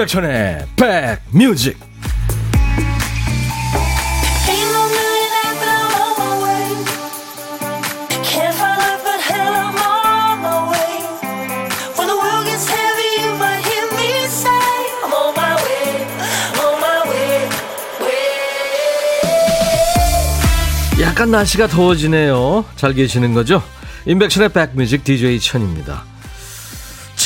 [0.00, 1.78] 임백천의 백뮤직
[21.00, 22.64] 약간 날씨가 더워지네요.
[22.76, 23.62] 잘 계시는 거죠?
[24.06, 26.04] 임백천의 백뮤직 DJ 천입니다.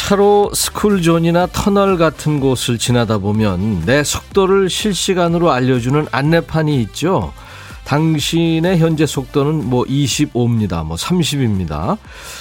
[0.07, 7.33] 차로 스쿨존이나 터널 같은 곳을 지나다 보면 내 속도를 실시간으로 알려주는 안내판이 있죠.
[7.85, 10.85] 당신의 현재 속도는 뭐 25입니다.
[10.85, 11.97] 뭐 30입니다.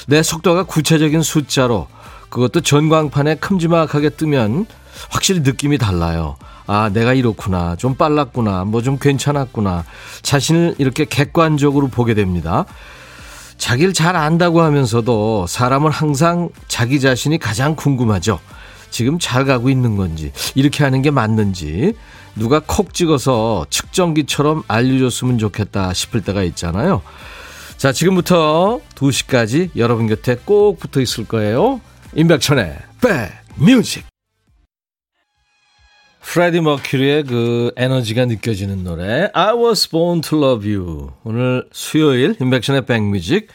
[0.07, 1.87] 내 속도가 구체적인 숫자로
[2.27, 4.65] 그것도 전광판에 큼지막하게 뜨면
[5.09, 6.35] 확실히 느낌이 달라요.
[6.67, 7.77] 아, 내가 이렇구나.
[7.77, 8.65] 좀 빨랐구나.
[8.65, 9.85] 뭐 좀 괜찮았구나.
[10.21, 12.65] 자신을 이렇게 객관적으로 보게 됩니다.
[13.63, 18.41] 자기를 잘 안다고 하면서도 사람은 항상 자기 자신이 가장 궁금하죠.
[18.89, 21.93] 지금 잘 가고 있는 건지, 이렇게 하는 게 맞는지,
[22.35, 27.03] 누가 콕 찍어서 측정기처럼 알려줬으면 좋겠다 싶을 때가 있잖아요.
[27.77, 31.79] 자, 지금부터 2시까지 여러분 곁에 꼭 붙어 있을 거예요.
[32.17, 32.75] 임백천의
[33.57, 34.12] 백뮤직.
[36.23, 42.85] 프레디 머큐리의 그 에너지가 느껴지는 노래 I was born to love you 오늘 수요일 인백션의
[42.85, 43.47] 백뮤직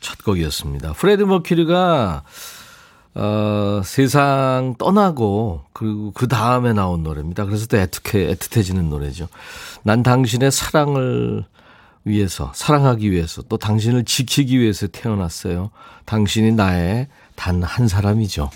[0.00, 0.94] 첫 곡이었습니다.
[0.94, 2.24] 프레디 머큐리가
[3.14, 7.44] 어, 세상 떠나고 그리고 그 다음에 나온 노래입니다.
[7.44, 9.28] 그래서 또 애틋해 애틋해지는 노래죠.
[9.84, 11.44] 난 당신의 사랑을
[12.04, 15.70] 위해서 사랑하기 위해서 또 당신을 지키기 위해서 태어났어요.
[16.04, 18.50] 당신이 나의 단 한 사람이죠.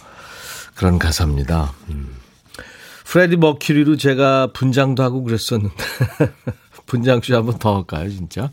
[0.75, 1.73] 그런 가사입니다.
[1.89, 2.20] 음.
[3.11, 5.75] 프레디 머큐리로 제가 분장도 하고 그랬었는데
[6.87, 8.53] 분장쇼 한번 더 할까요, 진짜?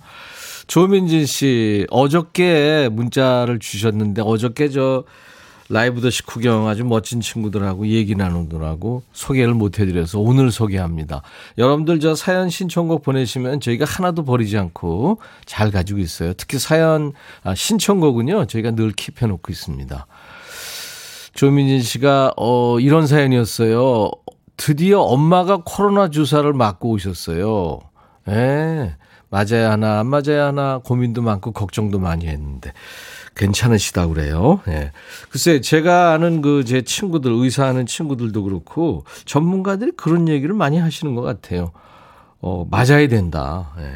[0.65, 5.03] 조민진 씨, 어저께 문자를 주셨는데 어저께 저
[5.69, 11.21] 라이브 더시 구경 아주 멋진 친구들하고 얘기 나누더라고 소개를 못 해드려서 오늘 소개합니다.
[11.59, 16.33] 여러분들 저 사연 신청곡 보내시면 저희가 하나도 버리지 않고 잘 가지고 있어요.
[16.33, 20.07] 특히 사연 아, 신청곡은요 저희가 늘 킵해놓고 있습니다.
[21.35, 24.09] 조민진 씨가 어 이런 사연이었어요.
[24.57, 27.79] 드디어 엄마가 코로나 주사를 맞고 오셨어요.
[28.29, 28.95] 예.
[29.29, 32.71] 맞아야 하나, 안 맞아야 하나 고민도 많고 걱정도 많이 했는데
[33.35, 34.61] 괜찮으시다 그래요.
[34.67, 34.91] 예.
[35.29, 41.21] 글쎄 제가 아는 그 제 친구들 의사하는 친구들도 그렇고 전문가들이 그런 얘기를 많이 하시는 것
[41.21, 41.71] 같아요.
[42.41, 43.73] 어, 맞아야 된다.
[43.79, 43.91] 예.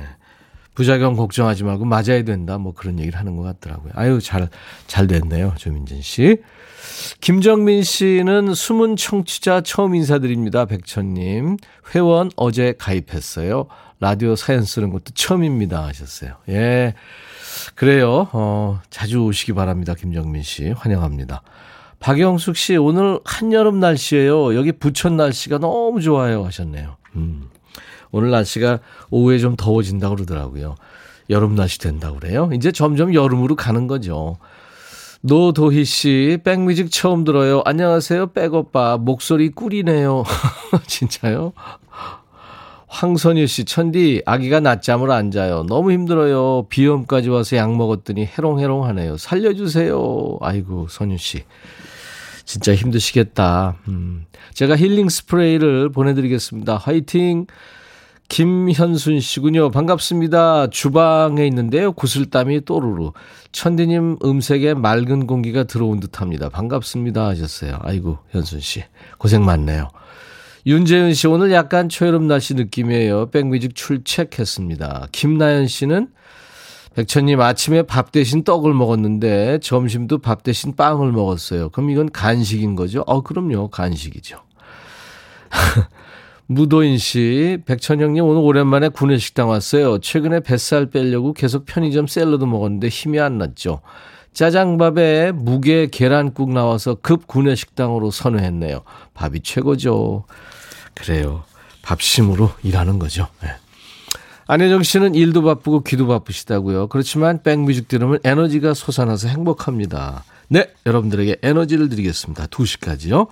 [0.73, 2.57] 부작용 걱정하지 말고 맞아야 된다.
[2.57, 3.91] 뭐 그런 얘기를 하는 것 같더라고요.
[3.95, 4.49] 아유, 잘,
[4.87, 5.53] 잘 됐네요.
[5.57, 6.37] 조민진 씨.
[7.19, 10.65] 김정민 씨는 숨은 청취자 처음 인사드립니다.
[10.65, 11.57] 백천님.
[11.93, 13.67] 회원 어제 가입했어요.
[13.99, 15.85] 라디오 사연 쓰는 것도 처음입니다.
[15.85, 16.35] 하셨어요.
[16.49, 16.95] 예.
[17.75, 18.29] 그래요.
[18.31, 19.93] 어, 자주 오시기 바랍니다.
[19.93, 20.71] 김정민 씨.
[20.71, 21.43] 환영합니다.
[21.99, 24.55] 박영숙 씨, 오늘 한여름 날씨예요.
[24.55, 26.43] 여기 부천 날씨가 너무 좋아요.
[26.45, 26.97] 하셨네요.
[27.15, 27.50] 음.
[28.11, 28.79] 오늘 날씨가
[29.09, 30.75] 오후에 좀 더워진다고 그러더라고요.
[31.29, 32.49] 여름 날씨 된다고 그래요.
[32.53, 34.37] 이제 점점 여름으로 가는 거죠.
[35.21, 37.61] 노도희 씨, 백뮤직 처음 들어요.
[37.65, 38.97] 안녕하세요, 백오빠.
[38.97, 40.23] 목소리 꿀이네요.
[40.87, 41.53] 진짜요?
[42.87, 45.63] 황선유 씨, 천디, 아기가 낮잠을 안 자요.
[45.69, 46.65] 너무 힘들어요.
[46.69, 49.15] 비염까지 와서 약 먹었더니 해롱해롱 하네요.
[49.15, 50.39] 살려주세요.
[50.41, 51.43] 아이고, 선유 씨.
[52.43, 53.77] 진짜 힘드시겠다.
[53.87, 54.25] 음.
[54.53, 56.75] 제가 힐링 스프레이를 보내드리겠습니다.
[56.75, 57.45] 화이팅!
[58.31, 59.71] 김현순 씨군요.
[59.71, 60.69] 반갑습니다.
[60.69, 61.91] 주방에 있는데요.
[61.91, 63.11] 구슬땀이 또르르.
[63.51, 66.47] 천디님 음색에 맑은 공기가 들어온 듯 합니다.
[66.47, 67.27] 반갑습니다.
[67.27, 67.79] 하셨어요.
[67.81, 68.85] 아이고, 현순 씨.
[69.17, 69.89] 고생 많네요.
[70.65, 73.31] 윤재은 씨, 오늘 약간 초여름 날씨 느낌이에요.
[73.31, 75.07] 백뮤직 출첵했습니다.
[75.11, 76.07] 김나연 씨는
[76.95, 81.67] 백천님 아침에 밥 대신 떡을 먹었는데 점심도 밥 대신 빵을 먹었어요.
[81.71, 83.03] 그럼 이건 간식인 거죠?
[83.07, 83.67] 어, 그럼요.
[83.67, 84.37] 간식이죠.
[86.51, 89.99] 무도인 씨, 백천영님 오늘 오랜만에 구내식당 왔어요.
[89.99, 93.79] 최근에 뱃살 빼려고 계속 편의점 샐러드 먹었는데 힘이 안 났죠.
[94.33, 98.81] 짜장밥에 무게 계란국 나와서 급 구내식당으로 선회했네요.
[99.13, 100.25] 밥이 최고죠.
[100.93, 101.45] 그래요.
[101.83, 103.27] 밥심으로 일하는 거죠.
[103.41, 103.49] 네.
[104.47, 106.87] 안혜정 씨는 일도 바쁘고 귀도 바쁘시다고요.
[106.87, 110.25] 그렇지만 백뮤직 들으면 에너지가 솟아나서 행복합니다.
[110.49, 112.47] 네, 여러분들에게 에너지를 드리겠습니다.
[112.47, 113.29] 2시까지요.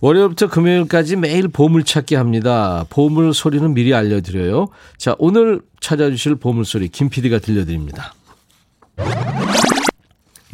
[0.00, 2.84] 월요일부터 금요일까지 매일 보물찾기 합니다.
[2.90, 4.68] 보물 소리는 미리 알려드려요.
[4.96, 8.14] 자, 오늘 찾아주실 보물 소리 김 PD가 들려드립니다.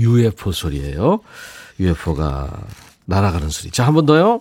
[0.00, 1.20] UFO 소리예요.
[1.78, 2.50] UFO가
[3.06, 3.70] 날아가는 소리.
[3.70, 4.40] 자, 한 번 더요.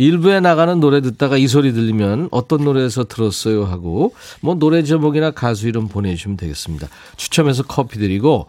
[0.00, 0.04] 예.
[0.04, 5.68] 일부에 나가는 노래 듣다가 이 소리 들리면 어떤 노래에서 들었어요 하고 뭐 노래 제목이나 가수
[5.68, 6.88] 이름 보내주시면 되겠습니다.
[7.16, 8.46] 추첨해서 커피 드리고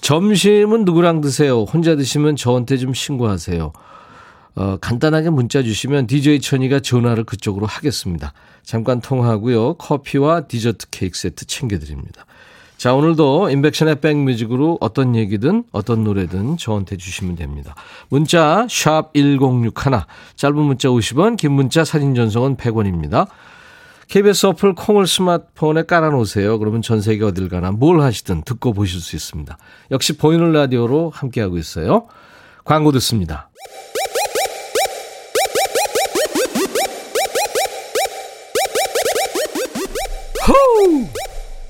[0.00, 1.62] 점심은 누구랑 드세요?
[1.62, 3.72] 혼자 드시면 저한테 좀 신고하세요.
[4.56, 8.32] 어, 간단하게 문자 주시면 DJ 천이가 전화를 그쪽으로 하겠습니다.
[8.64, 9.74] 잠깐 통화하고요.
[9.74, 12.26] 커피와 디저트 케이크 세트 챙겨드립니다.
[12.78, 17.74] 자, 오늘도 인백션의 백뮤직으로 어떤 얘기든 어떤 노래든 저한테 주시면 됩니다.
[18.08, 19.72] 문자 1061,
[20.36, 23.26] 짧은 문자 50원, 긴 문자 사진 전송은 100원입니다.
[24.06, 26.56] KBS 어플 콩을 스마트폰에 깔아놓으세요.
[26.60, 29.58] 그러면 전 세계 어딜 가나 뭘 하시든 듣고 보실 수 있습니다.
[29.90, 32.06] 역시 보이는 라디오로 함께하고 있어요.
[32.64, 33.50] 광고 듣습니다.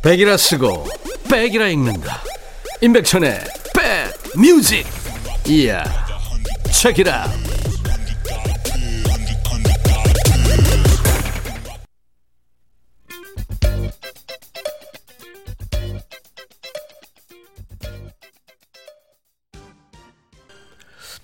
[0.02, 0.86] 백이라 쓰고
[1.30, 2.22] 백이라 읽는다.
[2.80, 3.40] 임백천의
[3.74, 4.86] 백 뮤직.
[5.46, 5.82] 이야.
[6.70, 7.28] 책이라.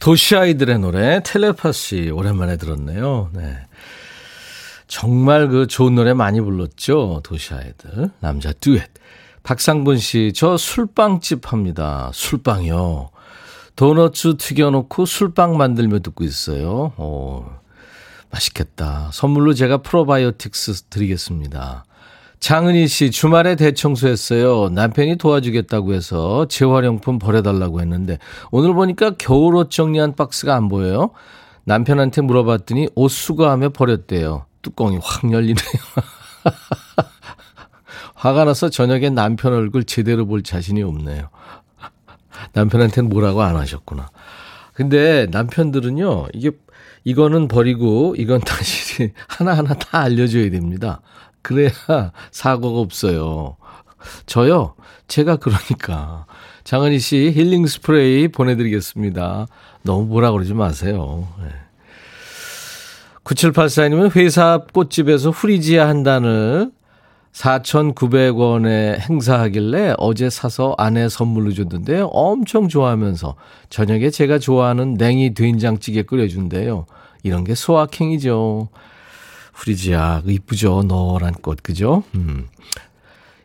[0.00, 3.31] 도시 아이들의 노래 텔레파시 오랜만에 들었네요.
[3.32, 3.56] 네.
[4.94, 7.20] 정말 그 좋은 노래 많이 불렀죠.
[7.25, 8.11] 도시 아이들.
[8.20, 8.91] 남자 듀엣.
[9.43, 12.12] 박상분 씨, 저 술빵집 합니다.
[12.14, 13.11] 술빵이요.
[13.75, 16.93] 도너츠 튀겨놓고 술빵 만들며 듣고 있어요.
[16.96, 17.44] 오,
[18.31, 19.11] 맛있겠다.
[19.12, 21.85] 선물로 제가 프로바이오틱스 드리겠습니다.
[22.38, 24.69] 장은희 씨, 주말에 대청소했어요.
[24.69, 28.19] 남편이 도와주겠다고 해서 재활용품 버려달라고 했는데,
[28.52, 31.11] 오늘 보니까 겨울옷 정리한 박스가 안 보여요.
[31.64, 34.46] 남편한테 물어봤더니 옷 수거하며 버렸대요.
[34.65, 35.55] 뚜껑이 확 열리네요.
[38.17, 41.29] 화가 나서 저녁에 남편 얼굴 제대로 볼 자신이 없네요.
[42.55, 44.09] 남편한테는 뭐라고 안 하셨구나.
[44.73, 46.51] 근데 남편들은요, 이게,
[47.05, 51.01] 이거는 버리고, 이건 다시 하나하나 다 알려줘야 됩니다.
[51.43, 51.71] 그래야
[52.33, 53.57] 사고가 없어요.
[54.27, 54.75] 저요,
[55.07, 56.27] 제가 그러니까.
[56.65, 59.47] 장은희 씨 힐링 스프레이 보내드리겠습니다.
[59.83, 61.29] 너무 뭐라 그러지 마세요.
[61.43, 61.64] 네.
[63.25, 66.71] 9784님은 회사 꽃집에서 후리지아 한 단을
[67.32, 72.06] 4,900원에 행사하길래 어제 사서 아내 선물로 줬는데요.
[72.06, 73.35] 엄청 좋아하면서
[73.71, 76.87] 저녁에 제가 좋아하는 냉이 된장찌개 끓여준대요.
[77.25, 78.69] 이런 게 소확행이죠.
[79.55, 80.82] 후리지아, 이쁘죠.
[80.82, 82.05] 노란 꽃, 그죠?
[82.15, 82.47] 음.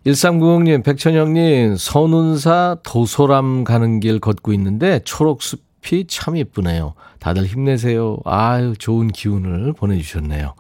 [0.06, 6.94] 1390님, 백천영님, 선운사 도소람 가는 길 걷고 있는데 초록숲 이참 이쁘네요.
[7.20, 8.18] 다들 힘내세요.
[8.26, 10.54] 아유, 좋은 기운을 보내주셨네요.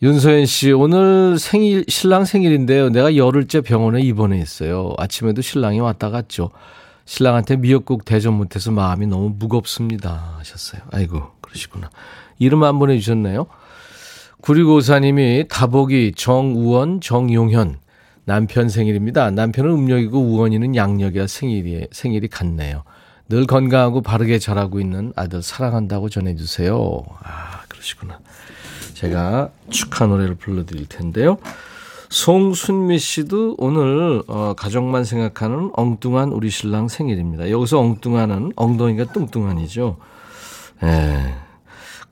[0.00, 2.90] 윤소연 씨, 오늘 생일, 신랑 생일인데요.
[2.90, 4.94] 내가 열흘째 병원에 입원해 있어요.
[4.96, 6.50] 아침에도 신랑이 왔다 갔죠.
[7.04, 10.34] 신랑한테 미역국 대접 못해서 마음이 너무 무겁습니다.
[10.38, 10.82] 하셨어요.
[10.92, 11.90] 아이고, 그러시구나.
[12.38, 13.46] 이름 안 보내주셨나요?
[14.42, 17.78] 9654님이 다복이 정우원, 정용현.
[18.24, 19.30] 남편 생일입니다.
[19.30, 22.84] 남편은 음력이고 우원이는 양력이라 생일이, 생일이 같네요.
[23.28, 27.04] 늘 건강하고 바르게 자라고 있는 아들 사랑한다고 전해주세요.
[27.22, 28.18] 아, 그러시구나.
[28.94, 31.36] 제가 축하 노래를 불러드릴 텐데요.
[32.08, 37.50] 송순미 씨도 오늘 어, 가족만 생각하는 엉뚱한 우리 신랑 생일입니다.
[37.50, 39.98] 여기서 엉뚱한은 엉덩이가 뚱뚱한이죠.
[40.84, 41.34] 예.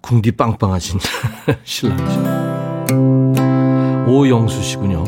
[0.03, 1.01] 궁디 빵빵하신
[1.65, 2.21] 신랑이죠.
[4.07, 5.05] 오영수 씨군요.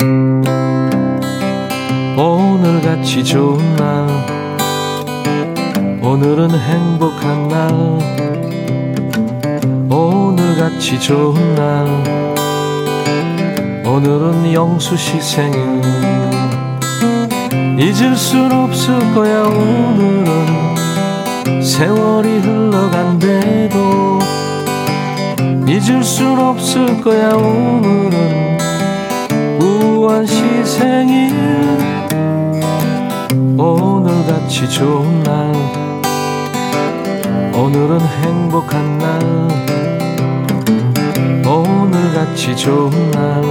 [2.17, 4.48] 오늘같이 좋은 날
[6.09, 7.71] 오늘은 행복한 날.
[9.91, 11.87] 오늘같이 좋은 날.
[13.85, 15.83] 오늘은 영수 씨 생일.
[17.79, 20.33] 잊을 순 없을 거야 오늘은.
[21.63, 24.19] 세월이 흘러간대도
[25.67, 28.59] 잊을 순 없을 거야 오늘은.
[29.61, 31.37] 우한 씨 생일.
[33.59, 35.88] 오늘같이 좋은 날
[37.69, 39.21] 오늘은 행복한 날.
[41.47, 43.43] 오늘같이 좋은 날.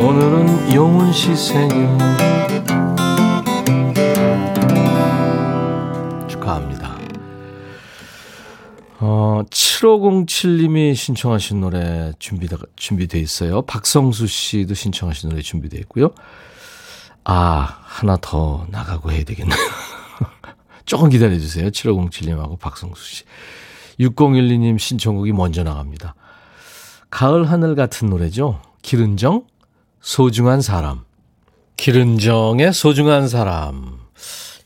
[0.00, 1.86] 오늘은 용훈 씨 생일.
[6.26, 6.96] 축하합니다.
[9.00, 13.60] 어, 7507님이 신청하신 노래 준비돼, 준비돼 있어요.
[13.60, 16.08] 박성수 씨도 신청하신 노래 준비돼 있고요.
[17.24, 19.58] 아 하나 더 나가고 해야 되겠네요
[20.84, 21.70] 조금 기다려주세요.
[21.70, 23.24] 7507님하고 박성수 씨.
[24.00, 26.14] 6012님 신청곡이 먼저 나갑니다.
[27.10, 28.60] 가을 하늘 같은 노래죠.
[28.82, 29.44] 기른정,
[30.00, 31.04] 소중한 사람.
[31.76, 33.98] 기른정의 소중한 사람.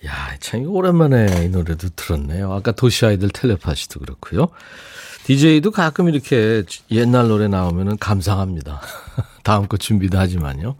[0.07, 2.53] 야, 참 오랜만에 이 노래도 들었네요.
[2.53, 4.49] 아까 도시 아이들 텔레파시도 그렇고요.
[5.25, 8.81] DJ도 가끔 이렇게 옛날 노래 나오면 감상합니다.
[9.43, 10.77] 다음 거 준비도 하지만요.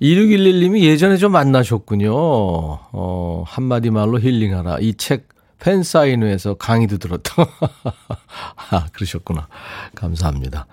[0.00, 2.12] 2611님이 예전에 좀 만나셨군요.
[2.14, 4.78] 어, 한마디 말로 힐링하라.
[4.80, 5.28] 이 책
[5.60, 7.32] 팬사인회에서 강의도 들었다.
[8.70, 9.48] 아, 그러셨구나.
[9.96, 10.66] 감사합니다.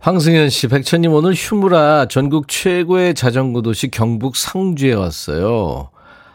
[0.00, 5.88] 황승현 씨, 백천님 오늘 휴무라 전국 최고의 자전거 도시 경북 상주에 왔어요.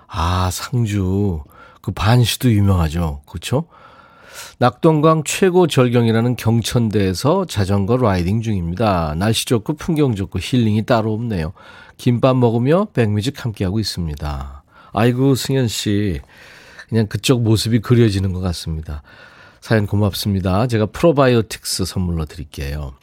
[0.07, 1.43] 아, 상주.
[1.81, 3.21] 그 반시도 유명하죠.
[3.27, 3.65] 그렇죠?
[4.57, 9.13] 낙동강 최고 절경이라는 경천대에서 자전거 라이딩 중입니다.
[9.17, 11.53] 날씨 좋고 풍경 좋고 힐링이 따로 없네요.
[11.97, 14.63] 김밥 먹으며 백뮤직 함께하고 있습니다.
[14.93, 16.19] 아이고, 승현 씨.
[16.89, 19.01] 그냥 그쪽 모습이 그려지는 것 같습니다.
[19.61, 20.67] 사연 고맙습니다.
[20.67, 22.93] 제가 프로바이오틱스 선물로 드릴게요.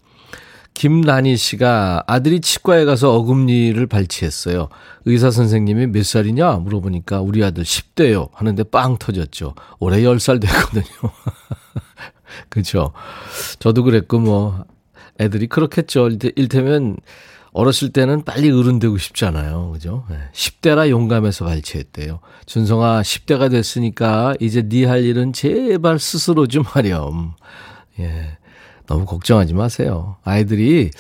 [0.74, 4.68] 김란희 씨가 아들이 치과에 가서 어금니를 발치했어요.
[5.04, 9.54] 의사 선생님이 몇 살이냐 물어보니까 우리 아들 10대요 하는데 빵 터졌죠.
[9.78, 10.84] 올해 10살 됐거든요.
[12.48, 12.92] 그죠?
[13.58, 14.64] 저도 그랬고 뭐
[15.18, 16.08] 애들이 그렇겠죠.
[16.36, 16.96] 일테면
[17.52, 19.70] 어렸을 때는 빨리 어른 되고 싶잖아요.
[19.72, 20.04] 그죠?
[20.32, 22.20] 10대라 용감해서 발치했대요.
[22.46, 27.34] 준성아, 10대가 됐으니까 이제 네 할 일은 제발 스스로 좀 하렴.
[27.98, 28.38] 예.
[28.86, 30.16] 너무 걱정하지 마세요.
[30.24, 30.90] 아이들이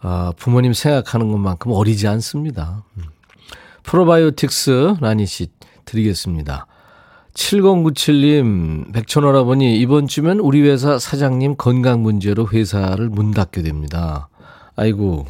[0.00, 2.84] 아, 부모님 생각하는 것만큼 어리지 않습니다.
[2.96, 3.04] 음.
[3.82, 5.48] 프로바이오틱스 라니 씨
[5.84, 6.66] 드리겠습니다.
[7.34, 14.28] 7097님, 백천어라버니, 이번 주면 우리 회사 사장님 건강 문제로 회사를 문 닫게 됩니다.
[14.74, 15.26] 아이고,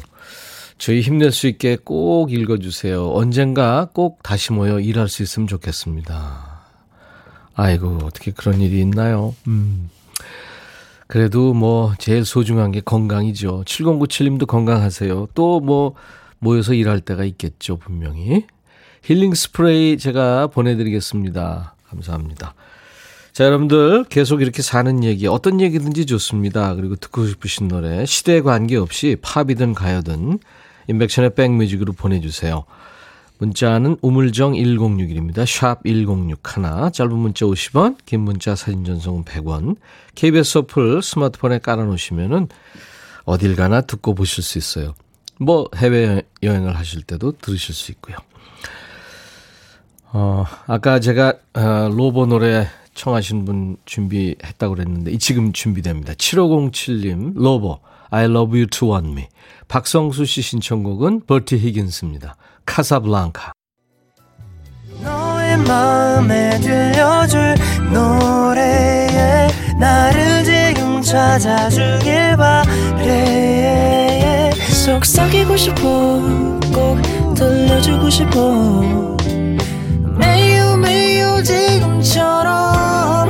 [0.77, 3.11] 저희 힘낼 수 있게 꼭 읽어주세요.
[3.11, 6.57] 언젠가 꼭 다시 모여 일할 수 있으면 좋겠습니다.
[7.55, 9.35] 아이고, 어떻게 그런 일이 있나요?
[9.47, 9.89] 음.
[11.07, 13.63] 그래도 뭐 제일 소중한 게 건강이죠.
[13.65, 15.29] 7097님도 건강하세요.
[15.33, 15.95] 또 뭐
[16.39, 18.45] 모여서 일할 때가 있겠죠, 분명히.
[19.03, 21.75] 힐링 스프레이 제가 보내드리겠습니다.
[21.89, 22.53] 감사합니다.
[23.31, 26.75] 자, 여러분들 계속 이렇게 사는 얘기, 어떤 얘기든지 좋습니다.
[26.75, 30.39] 그리고 듣고 싶으신 노래, 시대에 관계없이 팝이든 가요든
[30.87, 32.65] 인백션의 백뮤직으로 보내주세요.
[33.39, 35.45] 문자는 우물정 1061입니다.
[35.45, 36.91] 샵 1061.
[36.91, 39.77] 짧은 문자 50원, 긴 문자 사진 전송은 100원.
[40.15, 42.47] KBS 어플 스마트폰에 깔아놓으시면 은
[43.25, 44.95] 어딜 가나 듣고 보실 수 있어요.
[45.39, 48.17] 뭐 해외여행을 하실 때도 들으실 수 있고요.
[50.13, 56.13] 어, 아까 제가 어, 로보 노래 청하신 분 준비했다고 그랬는데 지금 준비됩니다.
[56.13, 57.79] 7507님 로보
[58.11, 59.27] I love you to want me.
[59.67, 62.35] 박성수 씨 신청곡은 버티 히긴스입니다.
[62.65, 63.51] 카사블랑카.
[65.01, 67.55] 너의 마음에 들려줄
[67.91, 69.47] 노래에
[69.79, 73.77] 나를 지금 찾아주길 바래
[74.87, 75.81] 속삭이고 싶어
[76.73, 77.01] 꼭
[77.35, 79.17] 들려주고 싶어
[80.17, 83.29] 매우 매우 지금처럼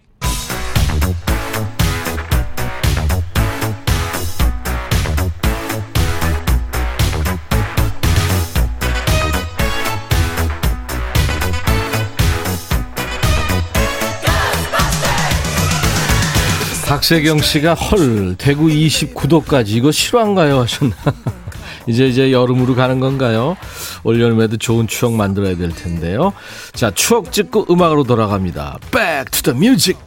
[17.01, 20.95] 박세경 씨가 헐 대구 29도까지 이거 실화인가요 하셨나
[21.87, 23.57] 이제 이제 여름으로 가는 건가요?
[24.03, 26.31] 올 여름에도 좋은 추억 만들어야 될 텐데요.
[26.73, 28.77] 자 추억 찍고 음악으로 돌아갑니다.
[28.91, 29.99] Back to the music.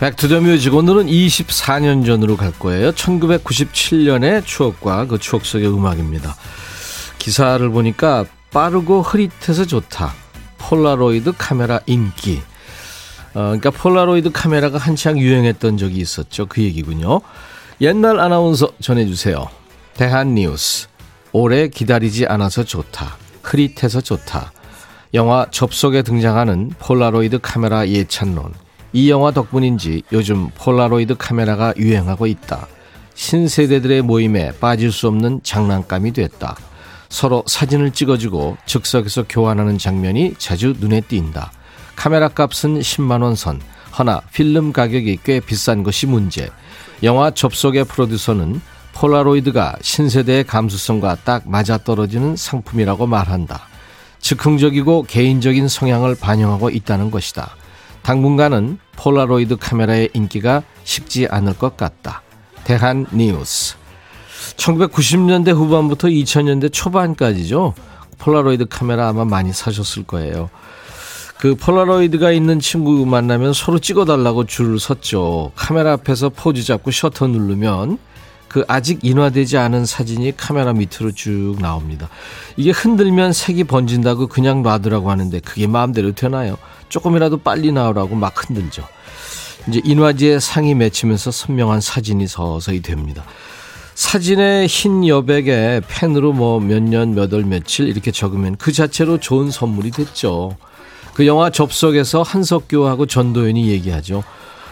[0.00, 2.92] Back to the music 오늘은 24년 전으로 갈 거예요.
[2.92, 6.34] 1997년의 추억과 그 추억 속의 음악입니다.
[7.18, 10.25] 기사를 보니까 빠르고 흐릿해서 좋다.
[10.58, 12.40] 폴라로이드 카메라 인기.
[13.34, 16.46] 어, 그러니까 폴라로이드 카메라가 한창 유행했던 적이 있었죠.
[16.46, 17.20] 그 얘기군요.
[17.80, 19.48] 옛날 아나운서 전해주세요.
[19.94, 20.88] 대한뉴스.
[21.32, 23.16] 오래 기다리지 않아서 좋다.
[23.42, 24.52] 흐릿해서 좋다.
[25.14, 28.52] 영화 접속에 등장하는 폴라로이드 카메라 예찬론.
[28.92, 32.66] 이 영화 덕분인지 요즘 폴라로이드 카메라가 유행하고 있다.
[33.14, 36.56] 신세대들의 모임에 빠질 수 없는 장난감이 됐다.
[37.16, 41.50] 서로 사진을 찍어주고 즉석에서 교환하는 장면이 자주 눈에 띈다.
[41.96, 43.62] 카메라 값은 10만원 선.
[43.98, 46.50] 허나 필름 가격이 꽤 비싼 것이 문제.
[47.02, 48.60] 영화 접속의 프로듀서는
[48.92, 53.62] 폴라로이드가 신세대의 감수성과 딱 맞아떨어지는 상품이라고 말한다.
[54.20, 57.56] 즉흥적이고 개인적인 성향을 반영하고 있다는 것이다.
[58.02, 62.20] 당분간은 폴라로이드 카메라의 인기가 식지 않을 것 같다.
[62.64, 63.76] 대한 뉴스.
[64.56, 67.74] 1990년대 후반부터 2000년대 초반까지죠.
[68.18, 70.50] 폴라로이드 카메라 아마 많이 사셨을 거예요.
[71.38, 75.52] 그 폴라로이드가 있는 친구 만나면 서로 찍어달라고 줄을 섰죠.
[75.54, 77.98] 카메라 앞에서 포즈 잡고 셔터 누르면
[78.48, 82.08] 그 아직 인화되지 않은 사진이 카메라 밑으로 쭉 나옵니다.
[82.56, 86.56] 이게 흔들면 색이 번진다고 그냥 놔두라고 하는데 그게 마음대로 되나요?
[86.88, 88.86] 조금이라도 빨리 나오라고 막 흔들죠.
[89.68, 93.24] 이제 인화지에 상이 맺히면서 선명한 사진이 서서히 됩니다.
[93.96, 99.50] 사진의 흰 여백에 펜으로 뭐 몇 년, 몇 월, 며칠 이렇게 적으면 그 자체로 좋은
[99.50, 100.56] 선물이 됐죠.
[101.14, 104.22] 그 영화 접속에서 한석교하고 전도연이 얘기하죠.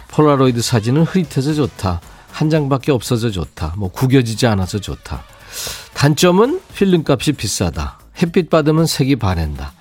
[0.09, 2.02] 폴라로이드 사진은 흐릿해서 좋다.
[2.33, 3.75] 한 장밖에 없어서 좋다.
[3.78, 5.25] 뭐 구겨지지 않아서 좋다.
[5.95, 7.99] 단점은 필름 값이 비싸다.
[8.21, 9.73] 햇빛 받으면 색이 바랜다.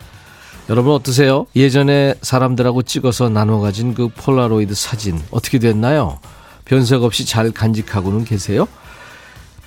[0.70, 1.48] 여러분 어떠세요?
[1.54, 6.20] 예전에 사람들하고 찍어서 나눠 가진 그 폴라로이드 사진 어떻게 됐나요?
[6.64, 8.70] 변색 없이 잘 간직하고는 계세요?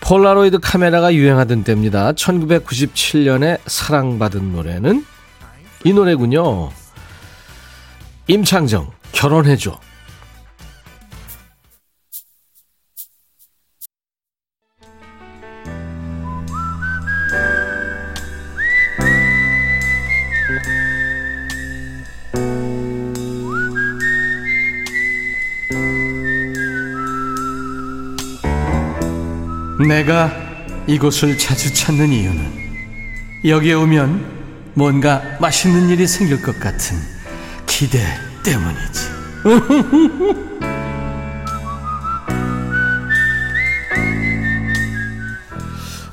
[0.07, 2.13] 폴라로이드 카메라가 유행하던 때입니다.
[2.13, 5.05] 1997년에 사랑받은 노래는
[5.83, 6.71] 이 노래군요.
[8.29, 9.81] 임창정, 결혼해줘.
[29.87, 30.33] 내가
[30.87, 32.67] 이곳을 자주 찾는 이유는
[33.45, 36.97] 여기에 오면 뭔가 맛있는 일이 생길 것 같은
[37.67, 38.01] 기대
[38.45, 39.17] 때문이지.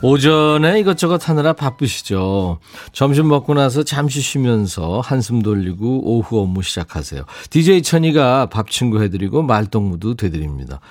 [0.06, 2.60] 오전에 이것저것 하느라 바쁘시죠.
[2.92, 7.24] 점심 먹고 나서 잠시 쉬면서 한숨 돌리고 오후 업무 시작하세요.
[7.50, 10.82] DJ 천이가 밥 친구 해드리고 말동무도 되드립니다.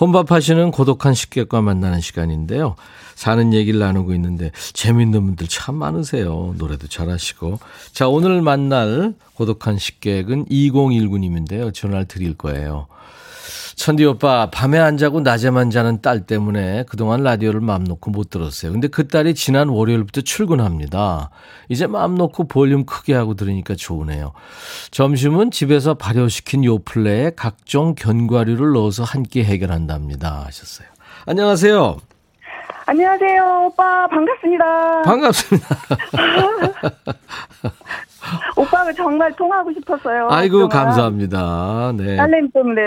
[0.00, 2.76] 혼밥 하시는 고독한 식객과 만나는 시간인데요.
[3.14, 6.54] 사는 얘기를 나누고 있는데 재밌는 분들 참 많으세요.
[6.56, 7.58] 노래도 잘하시고.
[7.92, 11.74] 자, 오늘 만날 고독한 식객은 2019님인데요.
[11.74, 12.86] 전화를 드릴 거예요.
[13.78, 18.72] 천디 오빠, 밤에 안 자고 낮에만 자는 딸 때문에 그동안 라디오를 마음 놓고 못 들었어요.
[18.72, 21.30] 근데 그 딸이 지난 월요일부터 출근합니다.
[21.68, 24.32] 이제 마음 놓고 볼륨 크게 하고 들으니까 좋으네요.
[24.90, 30.44] 점심은 집에서 발효시킨 요플레에 각종 견과류를 넣어서 한 끼 해결한답니다.
[30.46, 30.88] 하셨어요.
[31.26, 31.98] 안녕하세요.
[32.86, 34.08] 안녕하세요, 오빠.
[34.08, 35.02] 반갑습니다.
[35.02, 35.68] 반갑습니다.
[38.56, 40.28] 오빠가 정말 통하고 싶었어요.
[40.30, 40.86] 아이고, 그동안.
[40.86, 41.92] 감사합니다.
[41.96, 42.16] 네.
[42.16, 42.82] 딸내미 때문에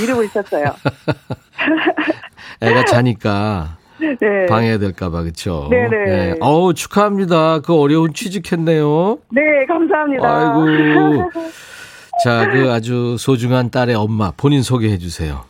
[0.00, 0.64] 미루고 있었어요.
[2.60, 4.46] 애가 자니까 네.
[4.46, 5.68] 방해해야 될까봐, 그쵸?
[5.70, 6.04] 네네.
[6.04, 6.34] 네.
[6.40, 7.60] 어우, 축하합니다.
[7.60, 9.18] 그 어려운 취직했네요.
[9.30, 10.28] 네, 감사합니다.
[10.28, 11.30] 아이고.
[12.24, 15.44] 자, 그 아주 소중한 딸의 엄마, 본인 소개해 주세요.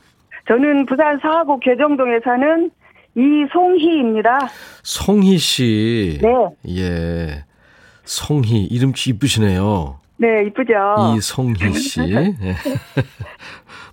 [0.49, 2.71] 저는 부산 사하구 계정동에 사는
[3.15, 4.49] 이송희입니다.
[4.83, 6.19] 송희 씨.
[6.23, 6.29] 네.
[6.81, 7.45] 예.
[8.05, 9.99] 송희, 이름 이쁘시네요.
[10.19, 11.15] 네, 이쁘죠?
[11.17, 12.01] 이송희 씨.
[12.13, 12.35] 예.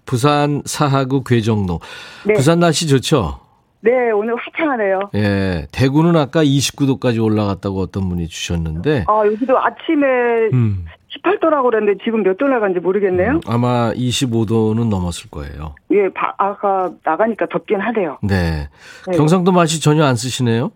[0.06, 1.80] 부산 사하구 괴정로.
[2.26, 2.34] 네.
[2.34, 3.40] 부산 날씨 좋죠?
[3.82, 5.00] 네, 오늘 화창하네요.
[5.16, 5.68] 예.
[5.72, 9.06] 대구는 아까 29도까지 올라갔다고 어떤 분이 주셨는데.
[9.08, 10.06] 아, 여기도 아침에
[10.54, 10.86] 음.
[11.24, 13.40] 18도라고 그랬는데 지금 몇 도 나간지 모르겠네요.
[13.48, 15.76] 아마 25도는 넘었을 거예요.
[15.92, 18.20] 예, 바, 아까 나가니까 덥긴 하대요.
[18.22, 18.68] 네.
[19.08, 19.18] 네.
[19.18, 20.72] 경상도 맛이 전혀 안 쓰시네요?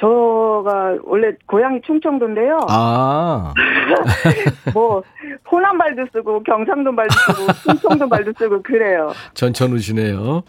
[0.00, 2.58] 저가 원래 고향이 충청도인데요.
[2.68, 3.52] 아.
[4.72, 5.02] 뭐
[5.50, 9.12] 호남 말도 쓰고 경상도 말도 쓰고 충청도 말도 쓰고 그래요.
[9.34, 10.42] 전천후시네요.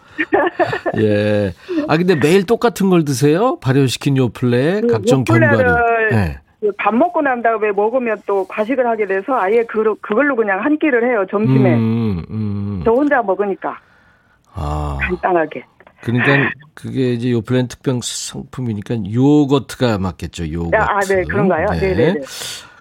[0.98, 1.52] 예.
[1.88, 3.60] 아, 근데 매일 똑같은 걸 드세요?
[3.60, 6.10] 발효시킨 요플레, 각종 그 요플레를 견과류.
[6.12, 6.38] 네.
[6.62, 11.04] 그밥 먹고 난 다음에 먹으면 또 과식을 하게 돼서 아예 그, 그걸로 그냥 한 끼를
[11.10, 11.74] 해요 점심에.
[11.76, 12.82] 음, 음.
[12.86, 13.78] 저 혼자 먹으니까
[14.54, 14.98] 아.
[15.02, 15.66] 간단하게.
[16.02, 20.76] 그러니까 그게 이제 요플레는 특별 상품이니까 요거트가 맞겠죠, 요거트.
[20.76, 21.66] 아, 네, 그런가요?
[21.72, 22.20] 네, 네, 네.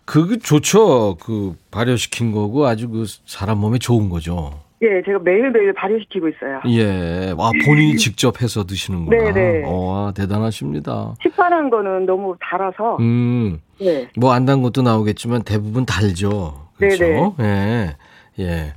[0.05, 1.17] 그게 좋죠.
[1.21, 4.53] 그 발효시킨 거고 아주 그 사람 몸에 좋은 거죠.
[4.83, 6.61] 예, 제가 매일매일 발효시키고 있어요.
[6.69, 7.33] 예.
[7.37, 9.25] 와, 본인이 직접 해서 드시는구나.
[9.25, 9.63] 네, 네.
[9.67, 11.15] 와, 대단하십니다.
[11.23, 12.97] 시판한 거는 너무 달아서.
[13.01, 13.61] 음.
[13.79, 14.09] 네.
[14.17, 16.69] 뭐 안 단 것도 나오겠지만 대부분 달죠.
[16.79, 17.35] 그렇죠?
[17.41, 17.95] 예.
[18.39, 18.73] 예.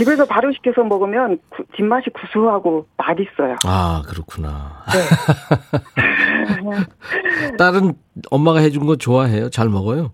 [0.00, 3.56] 집에서 발효시켜서 먹으면 구- 뒷맛이 구수하고 맛있어요.
[3.66, 4.82] 아, 그렇구나.
[4.92, 5.00] 네.
[7.58, 7.92] 딸은
[8.30, 9.50] 엄마가 해준 거 좋아해요?
[9.50, 10.12] 잘 먹어요?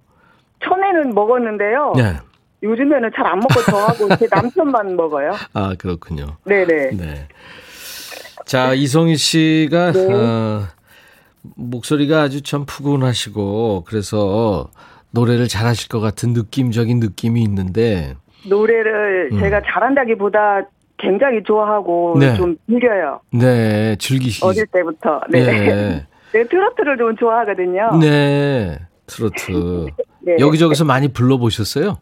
[0.65, 1.93] 처음에는 먹었는데요.
[1.97, 2.17] 네.
[2.63, 5.35] 요즘에는 잘 안 먹고 저하고 제 남편만 먹어요.
[5.53, 6.37] 아, 그렇군요.
[6.45, 6.91] 네네.
[6.93, 7.29] 네.
[8.45, 10.13] 자, 이송희 씨가, 네.
[10.13, 10.63] 어,
[11.55, 14.69] 목소리가 아주 참 푸근하시고, 그래서
[15.11, 18.17] 노래를 잘하실 것 같은 느낌적인 느낌이 있는데,
[18.49, 19.41] 노래를 음.
[19.41, 20.63] 제가 잘한다기보다
[20.99, 22.35] 굉장히 좋아하고 네.
[22.37, 23.21] 좀 즐겨요.
[23.33, 25.21] 네, 즐기시, 어릴 때부터.
[25.31, 25.45] 네.
[25.45, 26.07] 네.
[26.33, 26.45] 네.
[26.45, 27.99] 트로트를 좀 좋아하거든요.
[28.01, 28.79] 네.
[29.07, 29.87] 트로트.
[30.21, 30.37] 네.
[30.41, 31.99] 여기저기서 많이 불러보셨어요?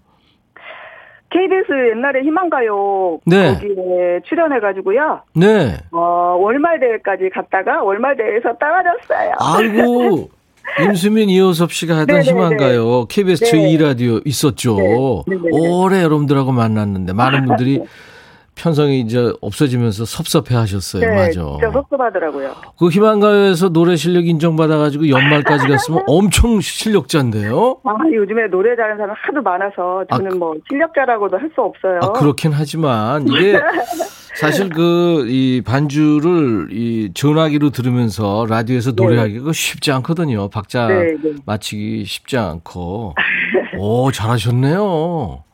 [1.31, 3.55] KBS 옛날에 희망가요 네.
[3.55, 5.23] 거기에 출연해가지고요.
[5.35, 5.79] 네.
[5.91, 9.33] 어, 월말대회까지 갔다가 월말대회에서 떨어졌어요.
[9.41, 10.31] 아이고.
[10.83, 12.31] 임수민 이호섭 씨가 하던 네네네.
[12.31, 13.07] 희망가요.
[13.07, 13.51] KBS 네.
[13.77, 14.77] 제2라디오 있었죠.
[14.77, 15.37] 네.
[15.37, 15.49] 네네네.
[15.53, 17.81] 오래 여러분들하고 만났는데 많은 분들이
[18.55, 21.03] 편성이 이제 없어지면서 섭섭해 하셨어요.
[21.09, 21.33] 네, 맞아.
[21.33, 22.55] 진짜 섭섭하더라고요.
[22.79, 27.79] 그 희망가요에서 노래 실력 인정받아가지고 연말까지 갔으면 엄청 실력자인데요?
[27.85, 32.01] 아, 요즘에 노래 잘하는 사람 하도 많아서 저는 뭐 실력자라고도 할 수 없어요.
[32.03, 33.61] 아, 그렇긴 하지만 이게
[34.37, 40.49] 사실 그 이 반주를 이 전화기로 들으면서 라디오에서 노래하기가 쉽지 않거든요.
[40.49, 41.31] 박자 네, 네.
[41.47, 43.15] 맞히기 쉽지 않고.
[43.79, 45.45] 오, 잘하셨네요.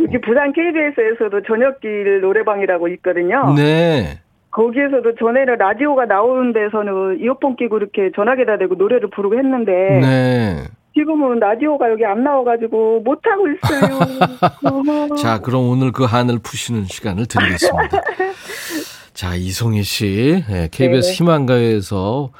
[0.00, 3.54] 여기 부산 KBS에서도 저녁길 노래방이라고 있거든요.
[3.54, 4.20] 네.
[4.50, 10.64] 거기에서도 전에는 라디오가 나오는 데서는 이어폰 끼고 이렇게 전화기에다 대고 노래를 부르고 했는데 네.
[10.94, 15.14] 지금은 라디오가 여기 안 나와가지고 못 하고 있어요.
[15.20, 18.00] 자, 그럼 오늘 그 한을 푸시는 시간을 드리겠습니다.
[19.12, 21.14] 자, 이송희 씨, 예, KBS 네.
[21.14, 22.30] 희망가요에서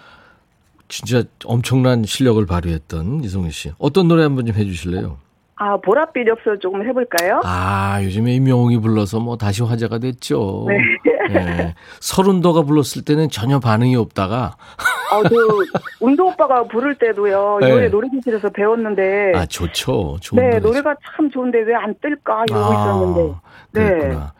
[0.88, 3.72] 진짜 엄청난 실력을 발휘했던 이송희 씨.
[3.78, 5.18] 어떤 노래 한번 좀 해주실래요?
[5.60, 7.40] 아 보랏빛 엽서 조금 해볼까요?
[7.44, 10.66] 아, 요즘에 임영웅이 불러서 뭐 다시 화제가 됐죠.
[11.30, 11.74] 예.
[12.00, 14.56] 서른도가 불렀을 때는 전혀 반응이 없다가,
[15.10, 15.36] 아, 그
[16.00, 17.58] 운도 오빠가 부를 때도요.
[17.60, 17.70] 이 네.
[17.72, 20.16] 노래 노래교실에서 배웠는데 아, 좋죠.
[20.20, 20.58] 좋은 네.
[20.60, 23.34] 노래가 참 좋은데 왜 안 뜰까 이러고 있었는데
[23.72, 23.84] 네.
[23.98, 24.32] 그랬구나.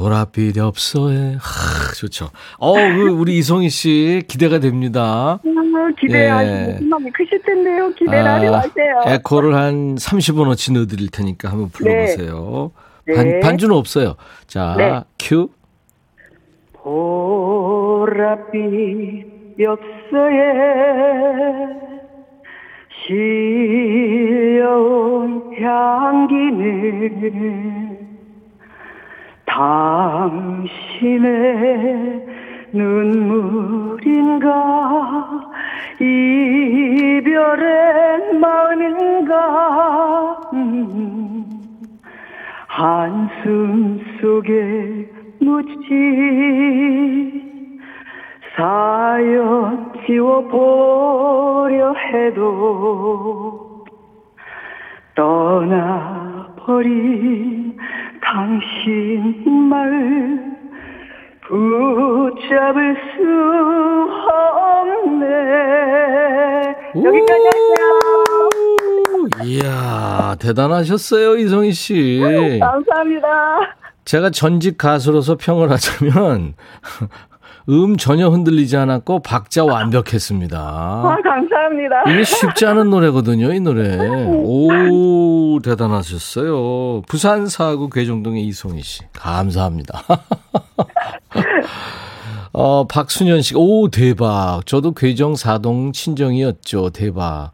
[0.00, 2.30] 보랏빛 엽서에 하, 좋죠.
[2.58, 5.38] 어, 그 우리 이송희 씨 기대가 됩니다.
[5.42, 6.78] 아, 기대하시 예.
[6.80, 7.90] 희망이 크실 텐데요.
[7.90, 9.02] 기대를 하지 아, 마세요.
[9.06, 12.72] 에코를 한 30원 어치 넣어드릴 테니까 한번 불러보세요.
[13.06, 13.14] 네.
[13.14, 13.40] 반, 네.
[13.40, 14.16] 반주는 없어요.
[14.46, 15.02] 자, 네.
[15.18, 15.50] 큐.
[16.82, 18.40] 보랏빛
[19.60, 20.40] 엽서에
[24.70, 27.30] 실려온 향기는
[29.50, 31.26] 당신의
[32.72, 34.48] 눈물인가?
[36.00, 37.28] 이별의
[38.38, 39.34] 마음인가?
[40.52, 41.44] 음,
[42.68, 45.10] 한숨 속에
[45.40, 45.90] 묻지
[48.56, 53.84] 사연 지워보려 해도
[55.16, 56.20] 떠나버린
[58.32, 59.90] 당신 말
[61.48, 63.22] 붙잡을 수
[64.94, 65.26] 없네.
[66.94, 67.90] 여기까지 할게요.
[69.44, 72.20] 이야, 대단하셨어요, 이송희 씨.
[72.60, 73.28] 감사합니다.
[74.04, 76.54] 제가 전직 가수로서 평을 하자면,
[77.70, 80.58] 음 전혀 흔들리지 않았고, 박자 완벽했습니다.
[80.60, 83.96] 아, 감사합니다 이게 쉽지 않은 노래거든요, 이 노래.
[83.96, 87.02] 오, 대단하셨어요.
[87.02, 89.02] 부산 사구 괴정동의 이송희 씨.
[89.12, 90.02] 감사합니다.
[92.52, 94.62] 어, 박순현 씨, 오, 대박.
[94.66, 96.90] 저도 괴정 사동 친정이었죠.
[96.90, 97.52] 대박.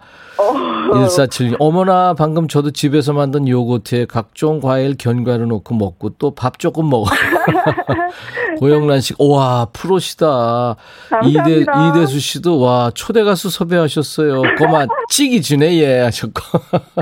[0.92, 1.56] 147.
[1.58, 7.18] 어머나, 방금 저도 집에서 만든 요거트에 각종 과일 견과류 넣고 먹고 또 밥 조금 먹어요.
[8.58, 10.76] 고영란 씨, 와, 프로시다.
[11.24, 11.60] 이대.
[11.90, 14.42] 이대수 씨도, 와, 초대 가수 섭외하셨어요.
[14.58, 16.40] 고마, 찌기 주네, 예, 하셨고.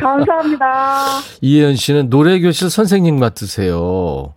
[0.00, 1.04] 감사합니다
[1.42, 4.34] 이혜연 씨는 노래교실 선생님 같으세요.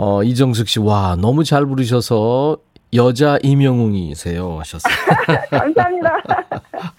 [0.00, 2.56] 어, 이정숙 씨, 와, 너무 잘 부르셔서
[2.94, 4.60] 여자 이명웅이세요.
[4.60, 4.94] 하셨어요.
[5.50, 6.12] 감사합니다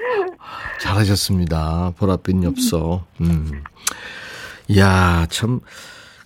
[0.82, 1.94] 잘하셨습니다.
[1.98, 3.06] 보랏빛 엽서.
[3.22, 3.64] 음.
[4.68, 5.62] 이야, 참,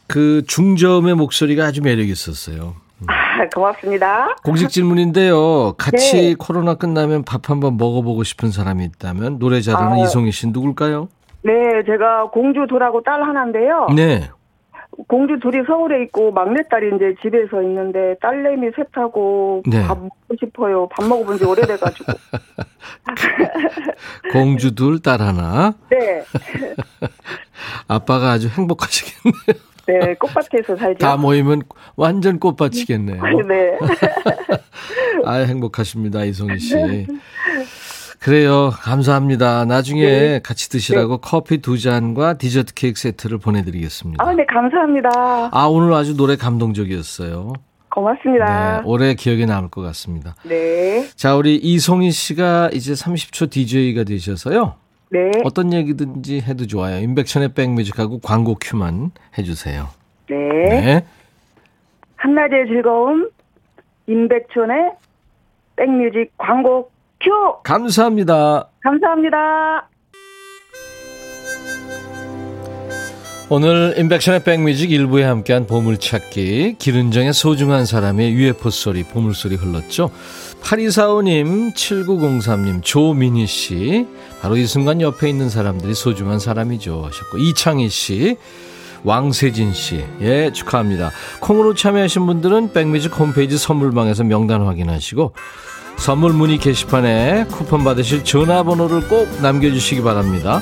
[0.08, 2.74] 그 중저음의 목소리가 아주 매력 있었어요.
[3.06, 3.14] 아,
[3.54, 5.74] 고맙습니다 공식 질문인데요.
[5.74, 6.36] 같이 네.
[6.40, 10.04] 코로나 끝나면 밥 한번 먹어보고 싶은 사람이 있다면 노래 잘하는 아.
[10.06, 11.10] 이송희 씨 누굴까요?
[11.44, 11.52] 네,
[11.86, 13.90] 제가 공주 둘하고 딸 하나인데요.
[13.96, 14.30] 네.
[15.08, 19.86] 공주 둘이 서울에 있고 막내딸이 이제 집에서 있는데 딸내미 셋하고 네.
[19.86, 20.88] 밥 먹고 싶어요.
[20.89, 22.13] 밥 먹어본 지 오래돼가지고.
[24.32, 25.74] 공주 둘, 딸 하나.
[25.89, 26.24] 네,
[27.88, 29.74] 아빠가 아주 행복하시겠네요.
[29.86, 31.00] 네, 꽃밭에서 살죠.
[31.00, 31.63] 다 모이면
[31.96, 33.22] 완전 꽃밭이겠네요.
[33.48, 33.78] 네,
[35.26, 36.76] 아 행복하십니다, 이송희 씨.
[38.24, 38.72] 그래요.
[38.72, 39.66] 감사합니다.
[39.66, 44.26] 나중에 같이 드시라고 커피 두 잔과 디저트 케이크 세트를 보내드리겠습니다.
[44.26, 45.10] 아, 네, 감사합니다.
[45.52, 47.52] 아, 오늘 아주 노래 감동적이었어요.
[47.54, 48.82] 네, 고맙습니다.
[48.86, 50.36] 오래 기억에 남을 것 같습니다.
[50.44, 54.76] 네, 자, 우리 이송희 씨가 이제 30초 DJ가 되셔서요.
[55.10, 57.02] 네, 어떤 얘기든지 해도 좋아요.
[57.02, 59.90] 임백천의 백뮤직하고 광고 큐만 해주세요.
[60.30, 60.38] 네.
[60.70, 61.06] 네.
[62.16, 63.30] 한낮의 즐거움,
[64.08, 64.92] 임백천의
[65.76, 66.90] 백뮤직 광고
[67.24, 67.32] 큐.
[67.64, 68.68] 감사합니다.
[68.84, 69.90] 감사합니다.
[73.50, 80.10] 오늘 임백천의 백뮤직 일부에 함께한 보물찾기 길은정의 소중한 사람의 UFO 소리 보물소리 흘렀죠
[80.62, 84.08] 8245님 7903님 조민희씨
[84.42, 88.38] 바로 이 순간 옆에 있는 사람들이 소중한 사람이죠 하셨고 이창희씨
[89.04, 95.34] 왕세진씨 예 축하합니다 콩으로 참여하신 분들은 백뮤직 홈페이지 선물방에서 명단 확인하시고
[95.97, 100.62] 선물 문의 게시판에 쿠폰 받으실 전화번호를 꼭 남겨주시기 바랍니다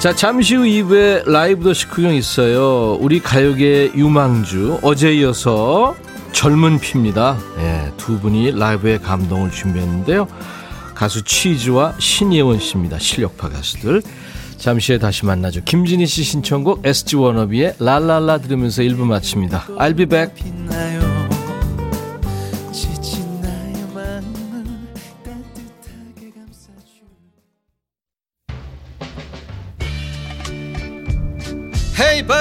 [0.00, 2.94] 자, 잠시 후 2부에 라이브 더 시크경 있어요.
[3.00, 5.94] 우리 가요계 유망주, 어제 이어서
[6.32, 7.36] 젊은 피입니다.
[7.58, 10.26] 예, 두 분이 라이브의 감동을 준비했는데요.
[10.94, 12.98] 가수 치즈와 신예원 씨입니다.
[12.98, 14.00] 실력파 가수들.
[14.56, 15.60] 잠시 후에 다시 만나죠.
[15.66, 19.66] 김진희 씨 신청곡 SG 워너비의 랄랄라 들으면서 1부 마칩니다.
[19.78, 20.32] I'll be back.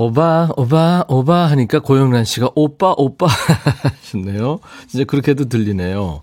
[0.00, 3.26] 오바, 오바, 오바 하니까 고영란 씨가 오빠, 오빠
[4.00, 4.60] 하셨네요.
[4.88, 6.22] 진짜 그렇게도 들리네요.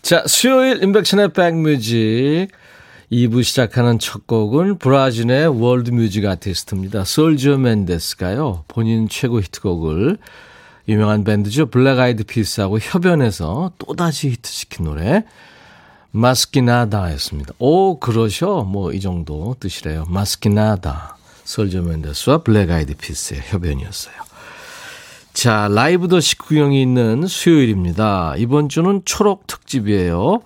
[0.00, 2.48] 자, 수요일 임백천의 백뮤직
[3.12, 7.04] 2부 시작하는 첫 곡은 브라질의 월드 뮤직 아티스트입니다.
[7.04, 8.64] 세르지오 멘데스가요.
[8.66, 10.16] 본인 최고 히트곡을
[10.88, 11.66] 유명한 밴드죠.
[11.66, 15.24] 블랙 아이드 피스하고 협연해서 또다시 히트시킨 노래
[16.12, 17.52] Mas Que Nada였습니다.
[17.58, 18.62] 오, 그러셔?
[18.62, 20.06] 뭐 이 정도 뜻이래요.
[20.08, 21.18] Mas Que Nada.
[21.44, 24.14] 세르지오 멘데스와 블랙 아이드 피스의 협연이었어요.
[25.32, 28.34] 자, 라이브 더 식구경이 있는 수요일입니다.
[28.36, 30.42] 이번 주는 초록 특집이에요.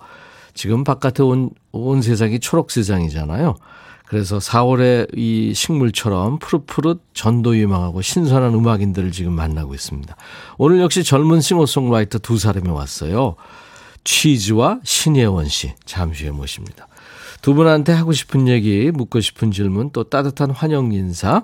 [0.53, 3.55] 지금 바깥에 온, 온 세상이 초록 세상이잖아요.
[4.07, 10.15] 그래서 4월에 이 식물처럼 푸릇푸릇 전도 유망하고 신선한 음악인들을 지금 만나고 있습니다.
[10.57, 13.35] 오늘 역시 젊은 싱어송라이터 두 사람이 왔어요.
[14.05, 16.87] 치즈와 신예원 씨 잠시 후에 모십니다.
[17.41, 21.43] 두 분한테 하고 싶은 얘기, 묻고 싶은 질문, 또 따뜻한 환영 인사,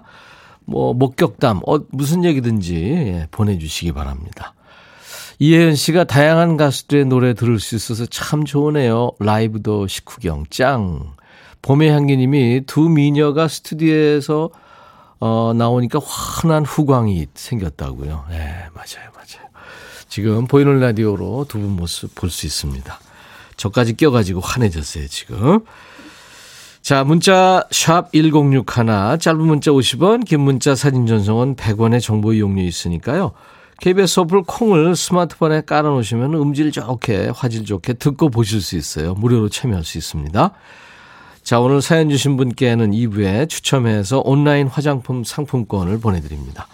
[0.65, 4.53] 뭐, 목격담, 어, 무슨 얘기든지 예, 보내주시기 바랍니다.
[5.39, 9.11] 이혜연 씨가 다양한 가수들의 노래 들을 수 있어서 참 좋으네요.
[9.19, 11.13] 라이브도 식후경 짱.
[11.61, 14.49] 봄의 향기님이 두 미녀가 스튜디오에서
[15.19, 18.25] 어, 나오니까 환한 후광이 생겼다고요.
[18.29, 18.37] 네,
[18.73, 19.47] 맞아요, 맞아요.
[20.09, 22.99] 지금 보이는 라디오로 두 분 모습 볼 수 있습니다.
[23.57, 25.59] 저까지 껴가지고 환해졌어요, 지금.
[26.81, 33.31] 자, 문자 샵 1061, 짧은 문자 50원, 긴 문자 사진 전송은 100원의 정보 이용료 있으니까요.
[33.79, 39.13] KBS 어플 콩을 스마트폰에 깔아놓으시면 음질 좋게, 화질 좋게 듣고 보실 수 있어요.
[39.13, 40.51] 무료로 참여할 수 있습니다.
[41.43, 46.67] 자, 오늘 사연 주신 분께는 2부에 추첨해서 온라인 화장품 상품권을 보내드립니다.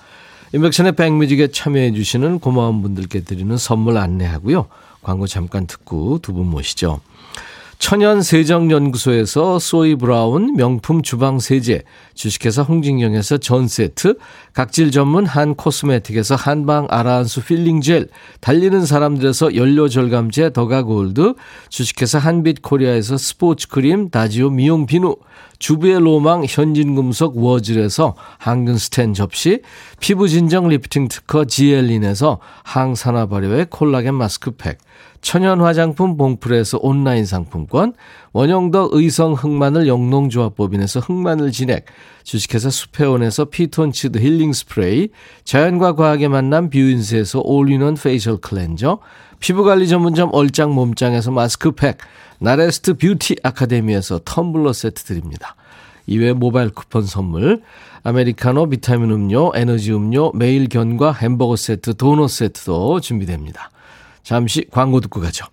[0.54, 4.68] 인백션의 백뮤직에 참여해 주시는 고마운 분들께 드리는 선물 안내하고요.
[5.10, 7.02] 광고 잠깐 듣고 두 분 모시죠.
[7.80, 14.18] 천연 세정연구소에서 소이 브라운 명품 주방 세제, 주식회사 홍진경에서 전 세트,
[14.54, 18.10] 각질 전문 한 코스메틱에서 한방 아라한수 필링 젤,
[18.42, 21.36] 달리는 사람들에서 연료 절감제 더가 골드,
[21.70, 25.15] 주식회사 한빛 코리아에서 스포츠 크림 다지오 미용 비누,
[25.60, 29.62] 주부의 로망 현진금속 워즐에서 항균 스텐 접시,
[30.02, 34.80] 피부 진정 리프팅 특허 지엘린에서 항산화 발효의 콜라겐 마스크팩,
[35.22, 37.94] 천연 화장품 봉프에서 온라인 상품권,
[38.34, 41.86] 원형덕 의성 흑마늘 영농조합법인에서 흑마늘 진액,
[42.24, 45.10] 주식회사 수페온에서 피톤치드 힐링 스프레이,
[45.44, 49.00] 자연과 과학의 만남 뷰인스에서 올인원 페이셜 클렌저,
[49.40, 51.98] 피부관리 전문점 얼짱 몸짱에서 마스크팩,
[52.40, 55.56] 나레스트 뷰티 아카데미에서 텀블러 세트 드립니다.
[56.08, 57.62] 이외 모바일 쿠폰 선물,
[58.04, 63.70] 아메리카노, 비타민 음료, 에너지 음료, 매일 견과 햄버거 세트, 도넛 세트도 준비됩니다.
[64.30, 65.48] 잠시 광고 듣고 가죠.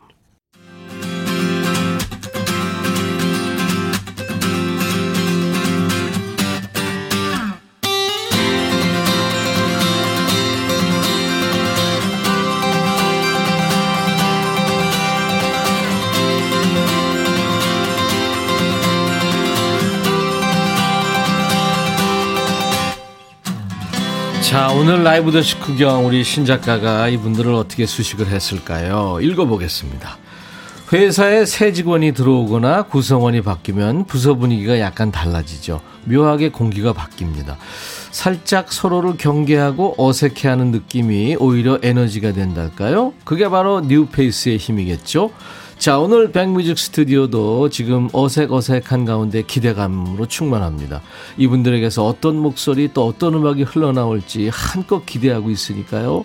[24.47, 29.19] 자, 오늘 라이브 더시 구경 우리 신작가가 이분들을 어떻게 수식을 했을까요?
[29.21, 30.19] 읽어보겠습니다.
[30.93, 35.81] 회사에 새 직원이 들어오거나 구성원이 바뀌면 부서 분위기가 약간 달라지죠.
[36.05, 37.57] 묘하게 공기가 바뀝니다.
[38.13, 43.15] 살짝 서로를 경계하고 어색해하는 느낌이 오히려 에너지가 된달까요?
[43.25, 45.33] 그게 바로 뉴페이스의 힘이겠죠.
[45.79, 51.03] 자, 오늘 백뮤직 스튜디오도 지금 어색어색한 가운데 기대감으로 충만합니다.
[51.37, 56.25] 이분들에게서 어떤 목소리 또 어떤 음악이 흘러나올지 한껏 기대하고 있으니까요.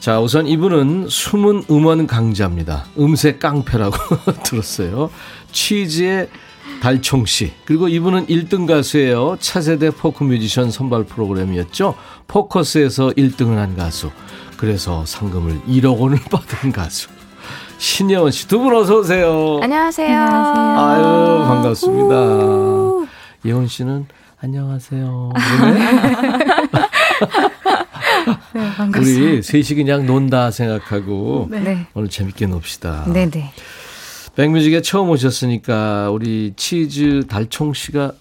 [0.00, 2.86] 자, 우선 이분은 숨은 음원 강자입니다.
[2.98, 3.96] 음색 깡패라고
[4.44, 5.10] 들었어요.
[5.52, 6.28] 치즈의
[6.80, 7.52] 달총 씨.
[7.66, 9.36] 그리고 이분은 1등 가수예요.
[9.40, 11.94] 차세대 포크 뮤지션 선발 프로그램이었죠.
[12.26, 14.10] 포커스에서 1등을 한 가수.
[14.56, 17.08] 그래서 상금을 1억 원을 받은 가수.
[17.84, 18.46] 신예원 씨.
[18.46, 19.58] 두 분 어서 오세요.
[19.62, 20.18] 안녕하세요.
[20.20, 22.14] 아유, 반갑습니다.
[23.46, 24.06] 예원 씨는
[24.42, 25.32] 안녕하세요.
[28.52, 28.98] 네, 반갑습니다.
[29.30, 31.86] 우리 셋이 그냥 논다 생각하고 네.
[31.94, 33.04] 오늘 재밌게 놉시다.
[33.06, 33.30] 네네.
[33.30, 33.52] 네.
[34.36, 38.12] 백뮤직에 처음 오셨으니까 우리 치즈 달총 씨가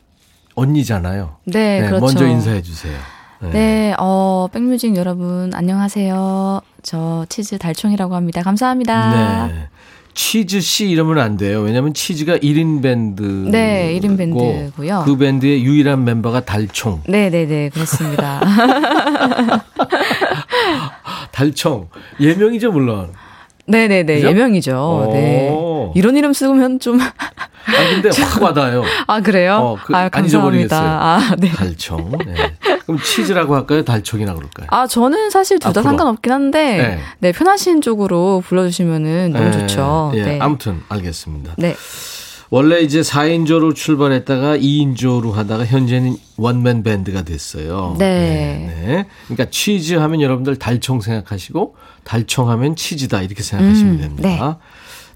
[0.55, 1.35] 언니잖아요.
[1.45, 2.05] 네, 네 그렇죠.
[2.05, 2.97] 먼저 인사해 주세요.
[3.41, 3.49] 네.
[3.51, 6.61] 네, 어, 백뮤직 여러분 안녕하세요.
[6.83, 8.41] 저 치즈 달총이라고 합니다.
[8.43, 9.47] 감사합니다.
[9.47, 9.67] 네.
[10.13, 11.61] 치즈 씨 이러면 안 돼요.
[11.61, 13.21] 왜냐면 치즈가 1인 밴드.
[13.21, 15.03] 네, 1인 밴드고요.
[15.05, 17.03] 그 밴드의 유일한 멤버가 달총.
[17.07, 17.69] 네, 네, 네.
[17.69, 18.41] 그렇습니다.
[21.31, 21.87] 달총.
[22.19, 23.13] 예명이죠, 물론.
[23.69, 24.15] 네네네.
[24.15, 24.27] 그죠?
[24.27, 25.09] 예명이죠.
[25.13, 25.55] 네.
[25.95, 26.99] 이런 이름 쓰면 좀.
[27.69, 28.83] 아, 근데 확 와닿아요.
[29.07, 29.55] 아, 그래요?
[29.55, 30.77] 어, 그, 아, 감사합니다.
[30.79, 31.49] 아, 네.
[31.51, 32.11] 달총.
[32.25, 32.33] 네.
[32.85, 33.83] 그럼 치즈라고 할까요?
[33.83, 34.67] 달총이라 그럴까요?
[34.71, 36.99] 아, 저는 사실 둘 다 상관없긴 한데, 네.
[37.19, 37.31] 네.
[37.31, 39.51] 편하신 쪽으로 불러주시면은 너무 네.
[39.51, 40.11] 좋죠.
[40.15, 40.39] 예, 네.
[40.41, 41.53] 아무튼, 알겠습니다.
[41.57, 41.75] 네.
[42.51, 47.95] 원래 이제 4인조로 출발했다가 2인조로 하다가 현재는 원맨 밴드가 됐어요.
[47.99, 48.65] 네.
[48.67, 48.85] 네.
[48.87, 49.05] 네.
[49.27, 51.75] 그러니까 치즈 하면 여러분들 달총 생각하시고
[52.09, 54.27] 달총 하면 치즈다 이렇게 생각하시면 음, 됩니다.
[54.27, 54.55] 네.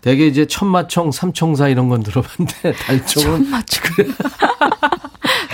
[0.01, 3.83] 대개 이제 천마총, 삼총사 이런 건 들어봤는데 달총은 천마총.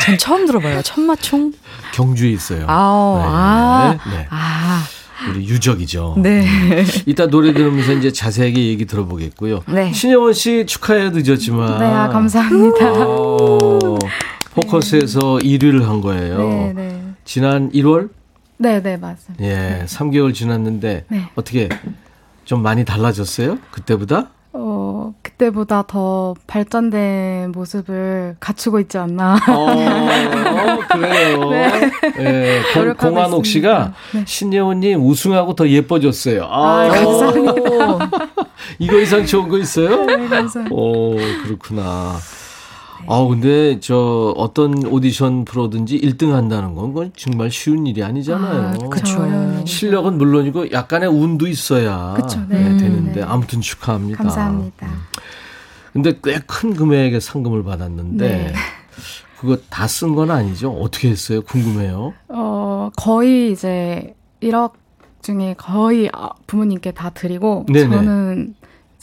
[0.04, 0.82] 전 처음 들어봐요.
[0.82, 1.54] 천마총.
[1.93, 2.65] 경주에 있어요.
[2.67, 3.23] 아우, 네.
[3.25, 3.97] 아.
[4.12, 4.28] 네.
[4.30, 4.84] 아.
[5.30, 6.15] 우리 유적이죠.
[6.17, 6.45] 네.
[7.06, 9.63] 이따 노래 들으면서 이제 자세하게 얘기 들어보겠고요.
[9.67, 9.93] 네.
[9.93, 11.80] 신영원 씨 축하해 늦었지만.
[11.80, 12.86] 네, 아, 감사합니다.
[12.86, 12.99] 아,
[14.56, 15.58] 포커스에서 네.
[15.58, 16.38] 1위를 한 거예요.
[16.38, 17.02] 네, 네.
[17.23, 18.10] 지난 1월?
[18.62, 19.43] 네, 네, 맞습니다.
[19.43, 21.24] 예, 3개월 지났는데 네.
[21.36, 21.69] 어떻게
[22.43, 23.58] 좀 많이 달라졌어요?
[23.72, 24.32] 그때보다?
[24.52, 29.36] 어, 그때보다 더 발전된 모습을 갖추고 있지 않나.
[29.48, 31.50] 어, 그래요.
[31.52, 31.91] 네.
[32.17, 32.62] 네.
[32.98, 34.24] 공한옥 씨가 네.
[34.26, 36.43] 신예원님 우승하고 더 예뻐졌어요.
[36.43, 38.12] 아, 아 감사합니다.
[38.80, 40.04] 이거 이상 좋은 거 있어요?
[40.04, 40.76] 네, 감사합니다.
[40.76, 42.17] 오, 그렇구나.
[43.07, 48.67] 아 근데 저 어떤 오디션 프로든지 1등 한다는 건 그건 정말 쉬운 일이 아니잖아요.
[48.83, 49.65] 아, 그렇죠.
[49.65, 52.62] 실력은 물론이고 약간의 운도 있어야 그쵸, 네.
[52.69, 53.21] 네, 되는데 네.
[53.23, 54.17] 아무튼 축하합니다.
[54.23, 54.88] 감사합니다.
[54.88, 54.91] 음.
[55.93, 58.53] 근데 꽤 큰 금액의 상금을 받았는데 네.
[59.39, 60.71] 그거 다 쓴 건 아니죠?
[60.71, 61.41] 어떻게 했어요?
[61.41, 62.13] 궁금해요.
[62.27, 64.73] 어, 거의 이제 1억
[65.21, 67.95] 중에 거의 아, 부모님께 다 드리고 네네.
[67.95, 68.55] 저는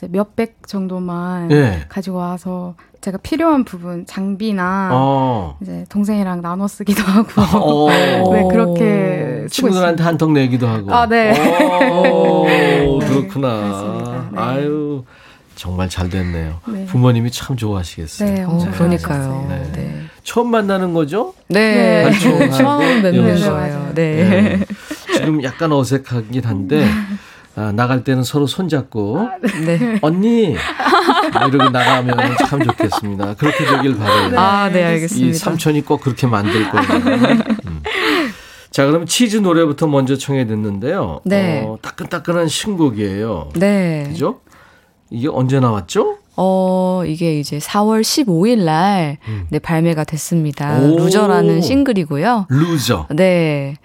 [0.03, 1.85] 몇백 정도만 네.
[1.89, 5.57] 가지고 와서 제가 필요한 부분 장비나 어.
[5.63, 7.87] 이제 동생이랑 나눠 쓰기도 하고.
[7.87, 7.91] 어.
[8.35, 10.93] 네 그렇게 친구들한테 한턱 내기도 하고.
[10.93, 11.33] 아 네.
[11.89, 14.29] 오, 그렇구나.
[14.33, 15.05] 네, 아유
[15.55, 16.61] 정말 잘 됐네요.
[16.67, 16.85] 네.
[16.87, 18.35] 부모님이 참 좋아하시겠어요.
[18.35, 19.47] 네, 어, 그러니까요.
[19.49, 19.73] 네.
[19.73, 20.03] 네.
[20.23, 21.33] 처음 만나는 거죠?
[21.49, 22.11] 네.
[22.51, 23.93] 처음 뵙는 거예요.
[23.95, 24.59] 네.
[25.15, 26.85] 지금 약간 어색하긴 한데
[27.57, 29.99] 아, 나갈 때는 서로 손잡고 아, 네.
[30.03, 30.55] 언니
[31.33, 33.35] 뭐 이러고 나가면 참 좋겠습니다.
[33.35, 34.29] 그렇게 되길 바라요.
[34.29, 35.27] 네, 아, 네, 알겠습니다.
[35.29, 36.87] 이 삼촌이 꼭 그렇게 만들 거예요.
[37.67, 37.83] 음.
[38.71, 41.21] 자, 그럼 치즈 노래부터 먼저 청해 듣는데요.
[41.25, 41.63] 네.
[41.67, 43.51] 어, 따끈따끈한 신곡이에요.
[43.55, 44.05] 네.
[44.09, 44.41] 그죠?
[45.09, 46.19] 이게 언제 나왔죠?
[46.37, 49.47] 어, 이게 이제 4월 15일 날, 음.
[49.49, 50.79] 네, 발매가 됐습니다.
[50.81, 50.99] 오.
[50.99, 52.49] loser라는 싱글이고요.
[52.51, 53.07] Loser.
[53.15, 53.77] 네.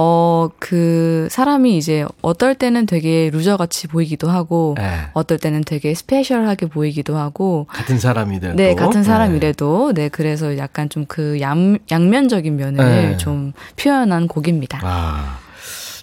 [0.00, 5.08] 어, 그 사람이 이제 어떨 때는 되게 loser 같이 보이기도 하고, 네.
[5.14, 7.66] 어떨 때는 되게 special하게 보이기도 하고.
[7.68, 8.54] 같은 사람이래도.
[8.54, 9.92] 네, 같은 사람이래도.
[9.94, 13.16] 네, 네 그래서 약간 좀 그 양, 양면적인 면을 네.
[13.16, 14.80] 좀 표현한 곡입니다.
[14.82, 15.38] 아.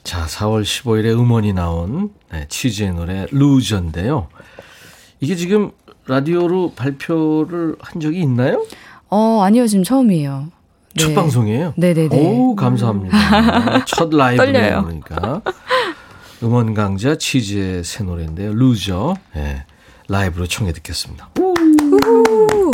[0.04, 4.28] 자, 4월 15일에 음원이 나온 네, 치즈의 노래 loser인데요.
[5.20, 5.72] 이게 지금
[6.08, 8.66] 라디오로 발표를 한 적이 있나요?
[9.10, 9.66] 어, 아니요.
[9.66, 10.50] 지금 처음이에요.
[10.96, 11.04] 네.
[11.04, 11.74] 첫 방송이에요?
[11.76, 12.10] 네네네.
[12.18, 13.84] 오, 감사합니다.
[13.86, 15.42] 첫 라이브 그러니까.
[16.42, 18.54] 음원 강자 치즈의 새 노래인데요.
[18.54, 19.16] Loser.
[19.36, 19.66] 예.
[20.08, 21.30] 라이브로 청해 듣겠습니다.
[21.40, 22.72] 우후.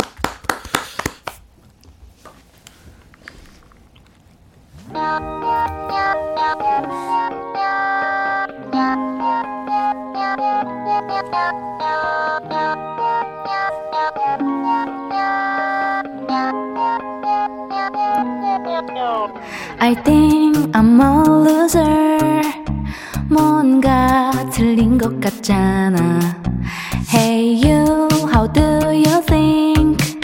[19.80, 22.42] I think I'm a loser.
[23.28, 26.20] 뭔가 틀린 것 같잖아.
[27.12, 28.62] Hey you, how do
[28.92, 30.20] you think?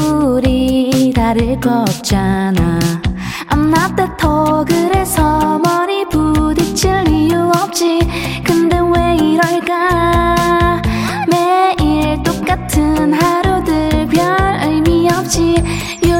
[0.00, 2.78] 우리 다를 거 없잖아.
[3.48, 8.00] I'm not that tall, 그래서 머리 부딪힐 이유 없지.
[8.44, 10.82] 근데 왜 이럴까?
[11.28, 15.56] 매일 똑같은 하루들 별 의미 없지.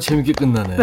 [0.00, 0.76] 재밌게 끝나네.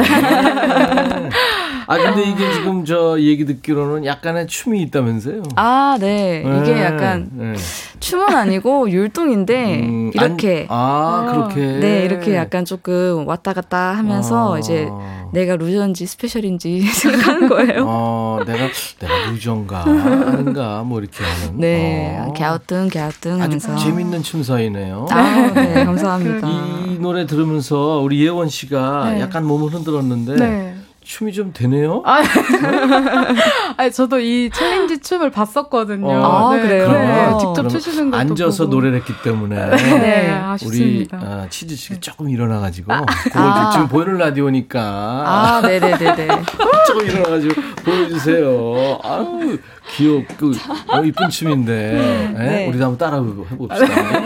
[1.89, 5.43] 아 근데 이게 지금 저 얘기 듣기로는 약간의 춤이 있다면서요?
[5.55, 6.41] 아, 네.
[6.41, 7.53] 이게 네, 약간 네.
[7.99, 14.55] 춤은 아니고 율동인데 음, 이렇게 안, 아 그렇게 네, 이렇게 약간 조금 왔다 갔다 하면서
[14.55, 14.59] 아.
[14.59, 14.87] 이제
[15.33, 17.85] 내가 loser인지 special인지 생각하는 거예요.
[17.87, 18.67] 어, 내가
[18.99, 21.59] 내가 loser인가 아닌가 뭐 이렇게 하는.
[21.59, 22.33] 네, 어.
[22.37, 23.75] 갸우뚱 갸우뚱 하면서.
[23.75, 25.07] 재밌는 춤사위네요.
[25.09, 26.47] 아, 네, 감사합니다.
[26.87, 29.21] 이 노래 들으면서 우리 예원 씨가 네.
[29.21, 30.76] 약간 몸을 흔들었는데 네.
[31.07, 32.03] 춤이 좀 되네요.
[32.05, 32.21] 아,
[33.77, 36.05] 아니, 저도 이 challenge 춤을 봤었거든요.
[36.05, 36.91] 어, 아, 그래요?
[36.91, 37.37] 네, 어.
[37.37, 38.75] 직접 추시는 것도 앉아서 보고.
[38.75, 40.25] 노래를 했기 때문에 네, 네.
[40.25, 41.17] 우리 아쉽습니다.
[41.17, 42.91] 아, 치즈 씨가 조금 일어나가지고
[43.23, 43.69] 그걸 아.
[43.71, 46.27] 지금 보이는 라디오니까 아, 네네네네.
[46.87, 47.53] 조금 일어나가지고
[47.85, 48.99] 보여주세요.
[49.01, 49.57] 아유
[49.95, 50.51] 귀엽고
[50.89, 52.43] 어, 이쁜 춤인데 예?
[52.43, 52.67] 네.
[52.67, 54.19] 우리도 한번 따라 해봅시다.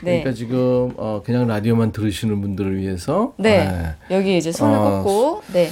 [0.00, 0.18] 네.
[0.20, 3.94] 그러니까 지금 어, 그냥 라디오만 들으시는 분들을 위해서 네.
[4.10, 5.70] 여기 이제 손을 어, 꽂고, 네.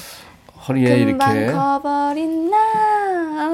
[0.69, 2.57] 허리에 이렇게 커버린 나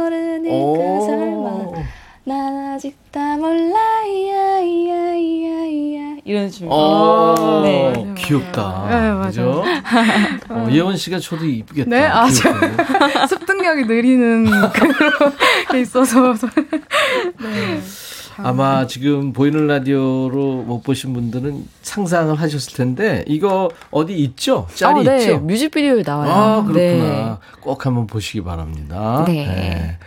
[0.04, 1.84] 어른일까 설마
[2.24, 6.66] 난 아직 다 몰라 야야야야 이런 춤.
[6.68, 8.14] 어, 네.
[8.18, 8.86] 귀엽다.
[8.90, 9.22] 네, 맞아요.
[9.26, 9.62] 그죠?
[10.50, 11.88] 어, 예원 씨가 저도 이쁘겠다.
[11.88, 12.26] 네, 아.
[13.28, 14.92] 습득력이 느리는 그런
[15.70, 16.32] 게 있어서.
[16.32, 17.80] 네.
[18.38, 24.66] 아마 지금 보이는 라디오로 못 보신 분들은 상상을 하셨을 텐데 이거 어디 있죠?
[24.74, 25.18] 짤이 어, 네.
[25.22, 25.38] 있죠?
[25.38, 26.30] 뮤직비디오에 나와요.
[26.32, 26.78] 아 그렇구나.
[26.78, 27.36] 네.
[27.60, 29.24] 꼭 한번 보시기 바랍니다.
[29.26, 29.98] 네.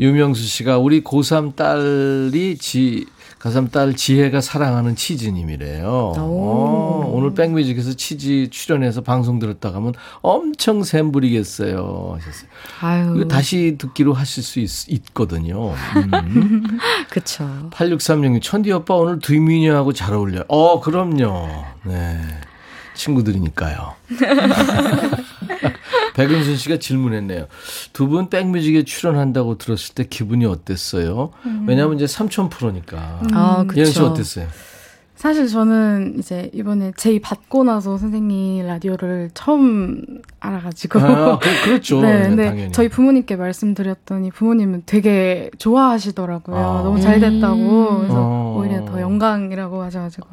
[0.00, 3.06] 유명수 씨가 우리 고3 딸이 지
[3.44, 6.14] 고3 딸 지혜가 사랑하는 치즈님이래요.
[6.16, 9.92] 어, 오늘 백뮤직에서 치즈 출연해서 방송 들었다 가면
[10.22, 12.16] 엄청 샘부리겠어요.
[12.16, 12.48] 하셨어요.
[12.80, 13.28] 아유.
[13.28, 16.78] 다시 듣기로 하실 수 있, 거든요 음.
[17.10, 17.68] 그쵸.
[17.70, 20.44] 8636님, 천디 오빠 오늘 두미녀하고 잘 어울려요.
[20.48, 21.48] 어, 그럼요.
[21.84, 22.20] 네.
[22.94, 23.94] 친구들이니까요.
[26.14, 27.46] 백은순 씨가 질문했네요.
[27.92, 31.30] 두 분 백뮤직에 출연한다고 들었을 때 기분이 어땠어요?
[31.46, 31.64] 음.
[31.68, 33.20] 왜냐하면 이제 삼촌 프로니까.
[33.22, 33.28] 음.
[33.36, 33.84] 아, 그쵸.
[33.84, 34.46] 씨 어땠어요?
[35.16, 40.02] 사실 저는 이제 이번에 제의 받고 나서 선생님 라디오를 처음
[40.40, 40.98] 알아가지고.
[41.00, 42.72] 아, 그, 렇죠 네, 근데 당연히.
[42.72, 46.56] 저희 부모님께 말씀드렸더니 부모님은 되게 좋아하시더라고요.
[46.56, 46.82] 아.
[46.82, 47.98] 너무 잘 됐다고.
[48.00, 48.43] 그래서 어.
[48.64, 50.28] 오히려 더 영광이라고 하셔가지고.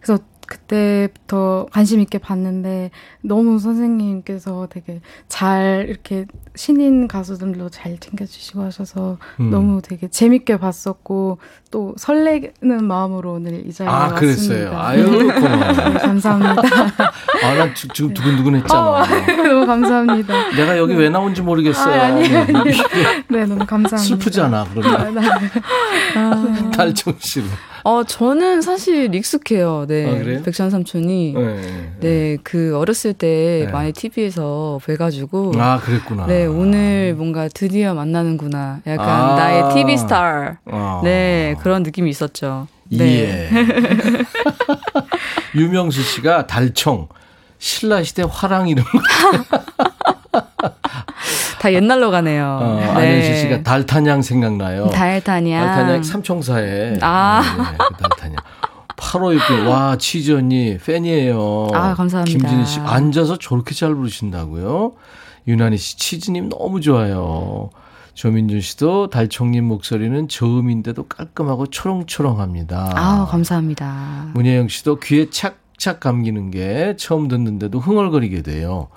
[0.00, 6.24] 그래서 그때부터 관심 있게 봤는데 너무 선생님께서 되게 잘 이렇게
[6.54, 9.50] 신인 가수들도 잘 챙겨주시고 하셔서 음.
[9.50, 11.38] 너무 되게 재밌게 봤었고
[11.70, 14.20] 또 설레는 마음으로 오늘 이 자리에 아, 왔습니다.
[14.20, 14.78] 그랬어요.
[14.78, 15.04] 아유
[15.34, 15.72] 고마워요.
[15.92, 16.62] 네, 감사합니다.
[17.44, 19.02] 아나 지금 두근두근 했잖아.
[19.02, 20.50] 어, 너무 감사합니다.
[20.56, 22.00] 내가 여기 왜 나온지 모르겠어요.
[22.00, 22.38] 아, 아니에요.
[22.38, 22.82] 아니에요.
[23.28, 23.98] 네 너무 감사합니다.
[23.98, 25.18] 슬프잖아 그러면.
[26.16, 27.44] 아, 달총 씨로.
[27.88, 29.86] 어, 저는 사실 익숙해요.
[29.88, 30.36] 네.
[30.38, 31.32] 아, 백션 삼촌이.
[31.32, 31.92] 네, 네.
[32.00, 33.72] 네, 그 어렸을 때 네.
[33.72, 35.52] 많이 TV에서 뵈가지고.
[35.56, 36.26] 아, 그랬구나.
[36.26, 38.82] 네, 오늘 뭔가 드디어 만나는구나.
[38.86, 40.58] 약간 아~ 나의 TV 스타.
[40.66, 42.68] 아~ 네, 그런 느낌이 있었죠.
[42.90, 43.48] 네.
[43.50, 43.50] 예.
[45.58, 47.08] 유명수 씨가 달총.
[47.56, 48.84] 신라 시대 화랑 이름.
[51.60, 52.58] 다 옛날로 가네요.
[52.62, 52.84] 어, 네.
[52.86, 54.88] 안현실 씨가 달탄양 생각나요.
[54.90, 55.64] 달탄양.
[55.66, 56.98] 달탄양 삼총사에.
[57.00, 57.42] 아.
[57.42, 58.36] 네, 네, 그 달탄양.
[58.96, 61.68] 8호6 와, 치즈 언니, 팬이에요.
[61.72, 62.38] 아, 감사합니다.
[62.38, 64.92] 김진희 씨, 앉아서 저렇게 잘 부르신다고요?
[65.46, 67.70] 유난히 씨, 치즈님 너무 좋아요.
[68.14, 72.92] 조민준 씨도 달총님 목소리는 저음인데도 깔끔하고 초롱초롱합니다.
[72.96, 74.30] 아, 감사합니다.
[74.34, 78.88] 문혜영 씨도 귀에 착착 감기는 게 처음 듣는데도 흥얼거리게 돼요.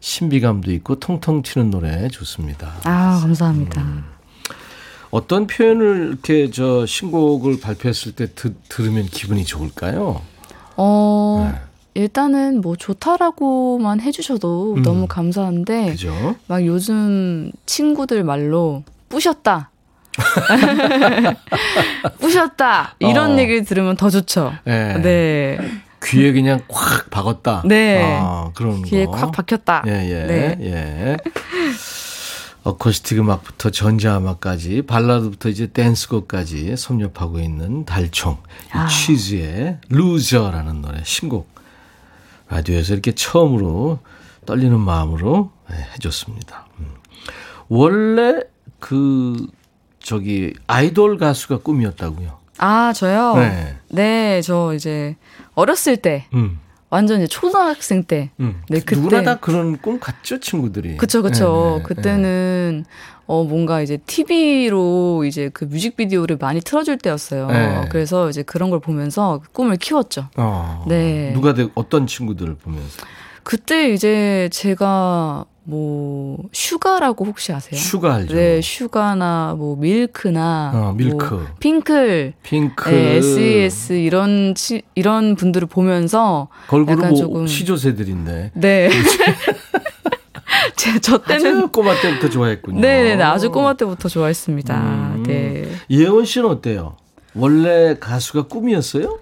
[0.00, 2.74] 신비감도 있고 통통 튀는 노래 좋습니다.
[2.84, 3.82] 아, 감사합니다.
[3.82, 4.04] 음.
[5.10, 10.22] 어떤 표현을 이렇게 저 신곡을 발표했을 때 드, 들으면 기분이 좋을까요?
[10.76, 11.60] 어, 네.
[11.94, 14.82] 일단은 뭐 좋다라고만 해주셔도 음.
[14.82, 16.36] 너무 감사한데, 그죠?
[16.46, 19.70] 막 요즘 친구들 말로 뿌셨다.
[22.18, 23.38] 뿌셨다 이런 어.
[23.38, 24.52] 얘기를 들으면 더 좋죠.
[24.64, 25.00] 네.
[25.00, 25.58] 네.
[26.04, 27.62] 귀에 그냥 콱 박았다.
[27.66, 28.02] 네.
[28.20, 29.12] 아, 그런 귀에 거.
[29.12, 29.84] 콱 박혔다.
[29.86, 30.26] 예, 예.
[30.26, 30.56] 네.
[30.60, 31.16] 예.
[32.62, 38.36] 어쿠스틱 음악부터 전자 음악까지 발라드부터 이제 댄스곡까지 섭렵하고 있는 달총
[38.72, 38.86] 아.
[38.86, 41.48] 치즈의 루저라는 노래 신곡
[42.50, 44.00] 라디오에서 이렇게 처음으로
[44.44, 46.66] 떨리는 마음으로 네, 해줬습니다.
[46.80, 46.86] 음.
[47.68, 48.40] 원래
[48.78, 49.46] 그
[50.00, 52.38] 저기 아이돌 가수가 꿈이었다고요?
[52.58, 53.36] 아 저요?
[53.36, 55.16] 네, 네, 저 이제
[55.60, 56.26] 어렸을 때.
[56.34, 56.58] 음.
[56.88, 58.30] 완전 이제 초등학생 때.
[58.40, 58.62] 음.
[58.68, 58.96] 네, 그때.
[58.96, 60.96] 누구나 다 그런 꿈 같죠, 친구들이.
[60.96, 61.74] 그쵸, 그쵸.
[61.76, 62.90] 네네, 그때는, 네.
[63.26, 67.46] 어, 뭔가 이제 TV로 이제 그 뮤직비디오를 많이 틀어줄 때였어요.
[67.46, 67.84] 네.
[67.90, 70.28] 그래서 이제 그런 걸 보면서 꿈을 키웠죠.
[70.36, 71.30] 어, 네.
[71.32, 73.06] 누가 되, 어떤 친구들을 보면서?
[73.44, 77.78] 그때 이제 제가 뭐 슈가라고 혹시 아세요?
[77.78, 78.34] 슈가 알죠.
[78.34, 81.34] 네, 슈가나 뭐 밀크나 어, 밀크.
[81.34, 88.50] 뭐 핑클, 핑클, 네, SES 이런 치, 이런 분들을 보면서 걸그룹 약간 뭐 조금 시조새들인데.
[88.54, 88.90] 네.
[90.76, 92.80] 제, 저 때는 아주 꼬마 때부터 좋아했군요.
[92.80, 94.76] 네, 네, 네, 아주 꼬마 때부터 좋아했습니다.
[94.76, 95.22] 음.
[95.26, 95.68] 네.
[95.90, 96.96] 예원 씨는 어때요?
[97.34, 99.18] 원래 가수가 꿈이었어요?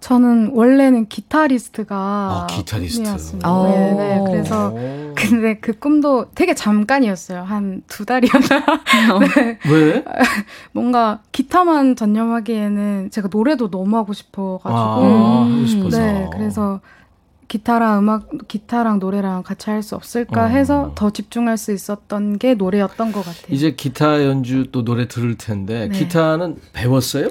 [0.00, 3.02] 저는 원래는 기타리스트가 아, 기타리스트.
[3.02, 3.62] 꿈이었습니다.
[3.64, 4.24] 네, 네.
[4.26, 4.74] 그래서
[5.14, 7.42] 근데 그 꿈도 되게 잠깐이었어요.
[7.42, 8.64] 한 두 달이었나?
[9.36, 9.58] 네.
[9.70, 10.04] 왜?
[10.72, 14.74] 뭔가 기타만 전념하기에는 제가 노래도 너무 하고 싶어가지고.
[14.74, 15.98] 아, 하고 싶어서.
[15.98, 16.80] 네, 그래서
[17.48, 20.46] 기타랑 음악, 기타랑 노래랑 같이 할 수 없을까 어.
[20.46, 23.48] 해서 더 집중할 수 있었던 게 노래였던 것 같아요.
[23.50, 25.98] 이제 기타 연주 또 노래 들을 텐데 네.
[25.98, 27.28] 기타는 배웠어요?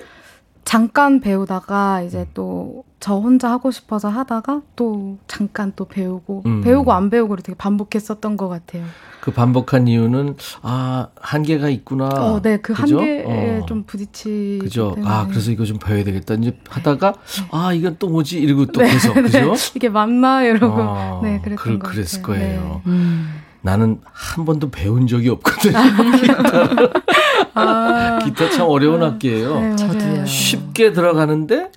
[0.69, 6.61] 잠깐 배우다가 이제 또 저 혼자 하고 싶어서 하다가 또 잠깐 또 배우고 음.
[6.61, 8.83] 배우고 안 배우고를 되게 반복했었던 것 같아요.
[9.21, 12.07] 그 반복한 이유는 아 한계가 있구나.
[12.09, 12.99] 어, 네, 그 그죠?
[12.99, 13.65] 한계에 어.
[13.65, 14.59] 좀 부딪히.
[14.61, 14.95] 그죠.
[14.95, 15.09] 때문에.
[15.13, 16.33] 아 그래서 이거 좀 배워야 되겠다.
[16.35, 17.47] 이제 하다가 네.
[17.51, 19.53] 아 이건 또 뭐지 이러고 또 네, 계속 그죠?
[19.53, 19.53] 네.
[19.75, 22.37] 이게 맞나 이러고 아, 네 그랬던 그, 그랬을 같아요.
[22.39, 22.81] 거예요.
[22.85, 22.91] 네.
[22.91, 23.39] 음.
[23.61, 25.77] 나는 한 번도 배운 적이 없거든요.
[27.53, 28.19] 아.
[28.23, 29.59] 기타 참 어려운 악기예요.
[29.59, 30.25] 네, 저도요.
[30.25, 31.71] 쉽게 들어가는데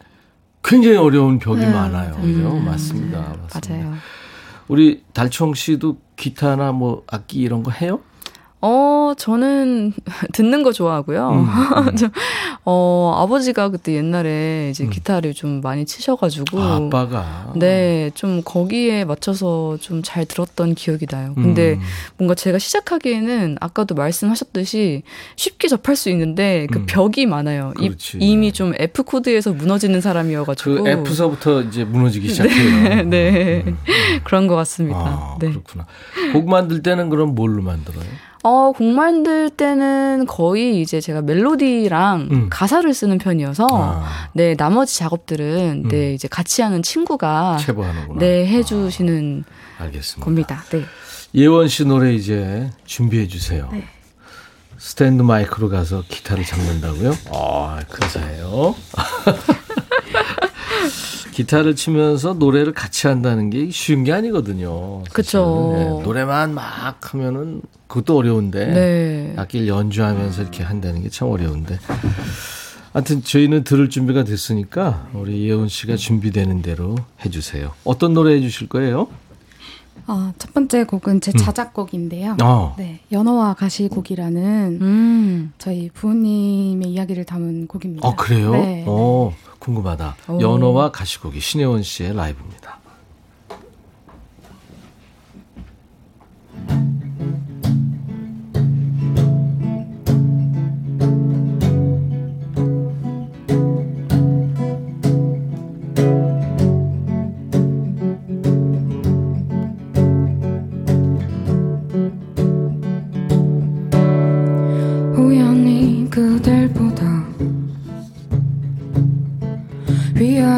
[0.64, 2.14] 굉장히 어려운 벽이 네, 많아요.
[2.16, 2.56] 그죠?
[2.56, 2.64] 음.
[2.64, 3.36] 맞습니다.
[3.42, 3.74] 맞습니다.
[3.74, 3.94] 맞아요.
[4.68, 8.00] 우리 달총 씨도 기타나 뭐 악기 이런 거 해요?
[8.62, 9.92] 어, 저는
[10.32, 11.30] 듣는 거 좋아하고요.
[11.30, 11.38] 음,
[11.88, 11.96] 음.
[11.96, 12.10] 저,
[12.64, 14.90] 어, 아버지가 그때 옛날에 이제 음.
[14.90, 16.60] 기타를 좀 많이 치셔가지고.
[16.60, 17.52] 아, 아빠가?
[17.56, 21.32] 네, 좀 거기에 맞춰서 좀 잘 들었던 기억이 나요.
[21.34, 21.80] 근데 음.
[22.18, 25.04] 뭔가 제가 시작하기에는 아까도 말씀하셨듯이
[25.36, 26.86] 쉽게 접할 수 있는데 그 음.
[26.86, 27.72] 벽이 많아요.
[27.80, 30.82] 이, 이미 좀 F코드에서 무너지는 사람이어가지고.
[30.82, 32.32] 그 F서부터 이제 무너지기 네.
[32.34, 33.04] 시작해요.
[33.08, 33.74] 네, 네.
[34.24, 34.98] 그런 것 같습니다.
[34.98, 35.48] 아, 네.
[35.48, 35.86] 그렇구나.
[36.32, 38.04] 곡 만들 때는 그럼 뭘로 만들어요?
[38.42, 42.46] 어, 곡 만들 때는 거의 이제 제가 멜로디랑 음.
[42.50, 44.28] 가사를 쓰는 편이어서 아.
[44.32, 45.88] 네, 나머지 작업들은 음.
[45.88, 48.18] 네, 이제 같이 하는 친구가 체보하는구나.
[48.18, 49.44] 네, 해 주시는
[49.78, 49.84] 아.
[49.84, 50.24] 알겠습니다.
[50.24, 50.64] 겁니다.
[50.70, 50.84] 네.
[51.34, 53.68] 예원 씨 노래 이제 준비해 주세요.
[53.72, 53.84] 네.
[54.76, 57.14] 스탠드 마이크로 가서 기타를 잡는다고요?
[57.32, 58.74] 아, 근사해요.
[61.32, 65.02] 기타를 치면서 노래를 같이 한다는 게 쉬운 게 아니거든요.
[65.12, 65.72] 그렇죠.
[65.74, 69.34] 네, 노래만 막 하면은 그것도 어려운데 네.
[69.36, 71.78] 악기를 연주하면서 이렇게 한다는 게 참 어려운데.
[72.92, 77.72] 하여튼 저희는 들을 준비가 됐으니까 우리 예원 씨가 준비되는 대로 해주세요.
[77.84, 79.08] 어떤 노래 해주실 거예요?
[80.06, 81.38] 어, 첫 번째 곡은 제 음.
[81.38, 82.36] 자작곡인데요.
[82.42, 82.74] 어.
[82.78, 85.52] 네, 연어와 가시곡이라는 음.
[85.58, 88.06] 저희 부모님의 이야기를 담은 곡입니다.
[88.06, 88.52] 아 그래요?
[88.52, 88.84] 네.
[88.86, 89.32] 어,
[89.62, 90.16] 궁금하다.
[90.28, 90.40] 오.
[90.40, 92.61] 연어와 가시곡이 신혜원 씨의 라이브입니다.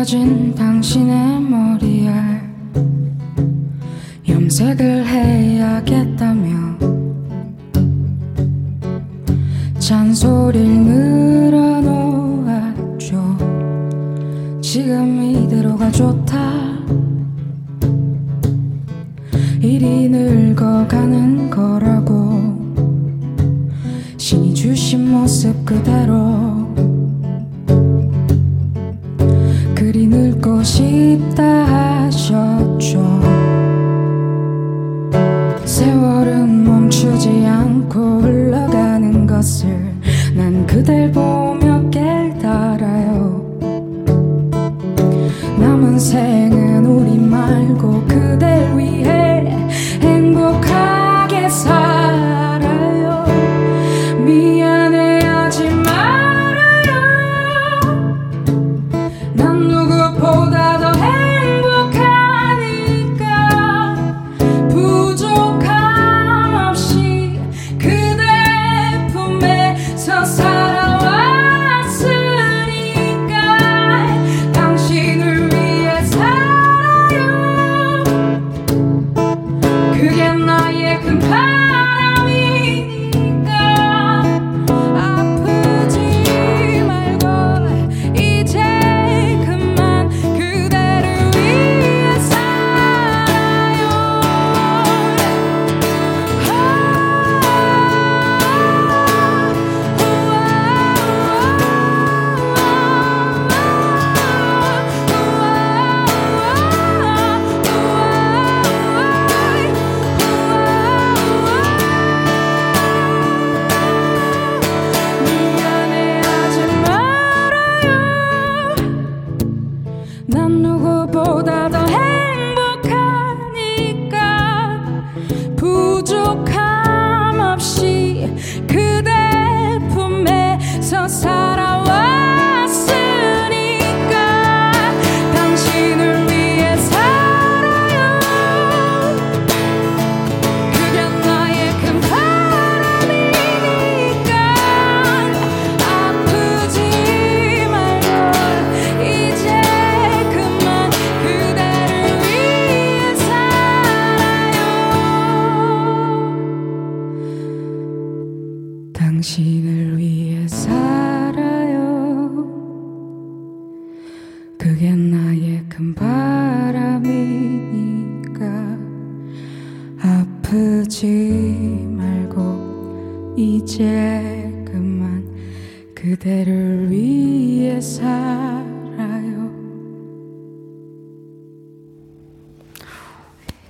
[0.04, 2.12] 휘어진 당신의 머리에
[4.28, 6.76] 염색을 해야겠다며.
[9.78, 10.84] 잔소리를
[11.80, 13.16] 늘어놓았죠.
[14.60, 16.52] 지금 이대로가 좋다.
[19.62, 22.84] 일이 늙어가는 거라고.
[24.18, 26.53] 신이 주신 모습 그대로
[30.44, 31.42] 늙고 싶다
[32.04, 33.00] 하셨죠.
[35.64, 39.70] 세월은 멈추지 않고 흘러가는 것을
[40.34, 41.43] 난 그댈 보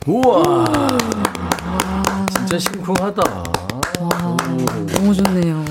[0.07, 0.67] 우와.
[2.37, 3.23] 진짜 심쿵하다.
[4.01, 4.37] 와.
[4.87, 5.65] 너무 좋네요.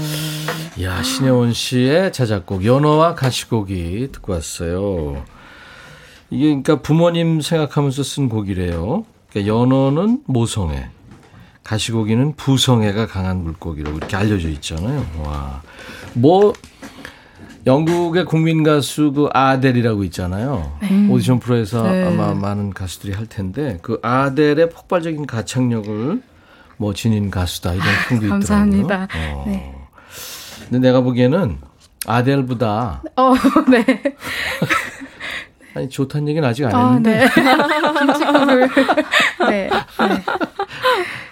[0.82, 5.24] 야, 신혜원 씨의 자작곡, 연어와 가시곡이 듣고 왔어요.
[6.32, 9.06] 이게 그러니까 부모님 생각하면서 쓴 곡이래요.
[9.30, 10.90] 그러니까 연어는 모성애,
[11.64, 15.06] 가시고기는 부성애가 강한 물고기라고 이렇게 알려져 있잖아요.
[15.24, 15.62] 와.
[16.14, 16.54] 뭐
[17.66, 20.74] 영국의 국민 가수 그 아델이라고 있잖아요.
[20.82, 21.08] 네.
[21.10, 22.06] 오디션 프로에서 네.
[22.06, 26.22] 아마 많은 가수들이 할 텐데 그 아델의 폭발적인 가창력을
[26.78, 28.30] 뭐 지닌 가수다 이런 평도 있더라고요.
[28.30, 29.08] 감사합니다.
[29.16, 29.44] 어.
[29.48, 29.74] 네.
[30.70, 31.58] 근데 내가 보기에는
[32.06, 33.34] 아델보다 어,
[33.70, 33.86] 네.
[35.76, 37.20] 아니 좋다는 얘기는 아직 안 아, 했는데.
[37.20, 37.26] 네.
[39.50, 39.70] 네.
[39.70, 39.72] 네.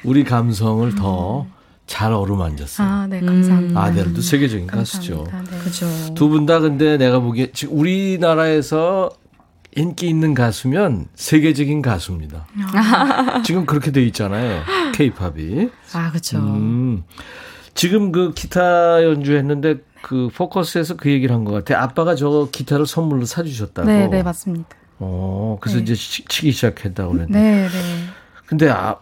[0.03, 1.45] 우리 감성을 더
[1.91, 2.87] 잘 어루만졌어요.
[2.87, 3.73] 아, 네, 감사합니다.
[3.79, 3.83] 음.
[3.83, 5.27] 아델도 세계적인 가수죠.
[5.29, 5.57] 네.
[5.59, 5.85] 그죠.
[6.15, 9.09] 두 분 다 근데 내가 보기에 지금 우리나라에서
[9.75, 12.47] 인기 있는 가수면 세계적인 가수입니다.
[12.73, 13.41] 아.
[13.43, 14.61] 지금 그렇게 돼 있잖아요.
[14.93, 15.69] 케이팝이.
[15.93, 16.37] 아, 그렇죠.
[16.39, 17.03] 음.
[17.73, 21.81] 지금 그 기타 연주했는데 그 포커스에서 그 얘기를 한 것 같아.
[21.83, 23.87] 아빠가 저 기타를 선물로 사주셨다고.
[23.87, 24.65] 네, 네 맞습니다.
[24.99, 25.83] 어, 그래서 네.
[25.83, 27.39] 이제 치기 시작했다고 그랬는데.
[27.39, 28.03] 네, 네.
[28.45, 28.95] 근데 아,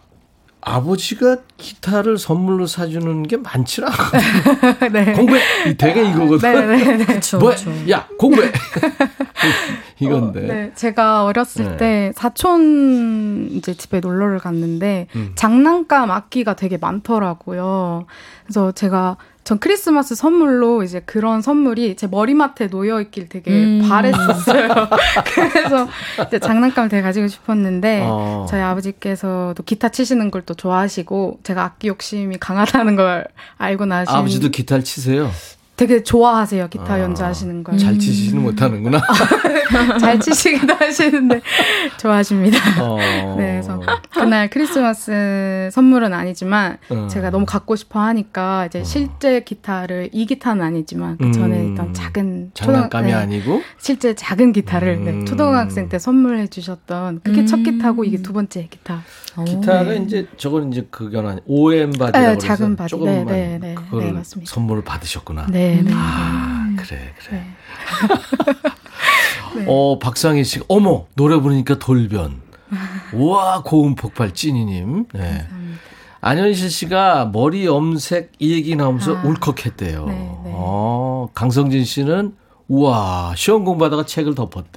[0.62, 4.88] 아버지가 기타를 선물로 사주는 게 많지 않거든요.
[4.92, 5.12] 네.
[5.12, 5.40] 공부해.
[5.78, 6.52] 되게 이거거든.
[6.52, 7.04] 네, 네, 네.
[7.04, 7.52] 그쵸, 뭐,
[7.90, 8.50] 야, 공부해.
[10.00, 10.40] 이건데.
[10.40, 10.72] 어, 네.
[10.74, 11.76] 제가 어렸을 네.
[11.76, 15.32] 때 사촌 이제 집에 놀러를 갔는데 음.
[15.34, 18.06] 장난감 악기가 되게 많더라고요.
[18.44, 23.86] 그래서 제가 전 크리스마스 선물로 이제 그런 선물이 제 머리맡에 놓여 있길 되게 음.
[23.88, 24.68] 바랬었어요.
[25.34, 25.88] 그래서
[26.26, 28.46] 이제 장난감을 되게 가지고 싶었는데 어.
[28.48, 33.26] 저희 아버지께서도 기타 치시는 걸 또 좋아하시고 제가 악기 욕심이 강하다는 걸
[33.58, 35.30] 알고 나신 아버지도 기타를 치세요?
[35.80, 37.78] 되게 좋아하세요 기타 아, 연주하시는 걸.
[37.78, 38.44] 잘 치시지는 음.
[38.44, 39.00] 못하는구나.
[39.98, 41.40] 잘 치시기도 하시는데
[41.96, 42.58] 좋아하십니다.
[42.84, 42.98] 어.
[43.38, 43.80] 네, 그래서
[44.12, 47.08] 그날 크리스마스 선물은 아니지만 어.
[47.10, 48.84] 제가 너무 갖고 싶어 하니까 이제 어.
[48.84, 51.72] 실제 기타를 이 기타는 아니지만 그 전에 음.
[51.72, 55.18] 있던 작은 장난감이 네, 아니고 실제 작은 기타를 네, 음.
[55.20, 57.46] 네, 초등학생 때 선물해 주셨던 그게 음.
[57.46, 59.02] 첫 기타고 이게 두 번째 기타.
[59.44, 59.96] 기타가 네.
[59.96, 62.90] 이제 저건 이제 그건 아니 OM body라고 네, 작은 바디.
[62.90, 64.52] 조금만 네, 네, 네, 네, 맞습니다.
[64.52, 65.46] 선물을 받으셨구나.
[65.50, 65.90] 네, 네.
[65.94, 67.46] 아, 그래, 그래.
[69.56, 69.64] 네.
[69.68, 72.40] 어, 박상희 씨, 어머, 노래 부르니까 돌변.
[73.12, 75.06] 우와, 고음 폭발 찐이님.
[75.12, 75.46] 네.
[76.20, 80.06] 안현실 씨가 머리 염색 이 얘기 나오면서 아, 울컥했대요.
[80.06, 80.12] 네,
[80.44, 80.52] 네.
[80.54, 82.34] 어, 강성진 씨는
[82.68, 84.70] 우와, 시험 공부하다가 책을 덮었대.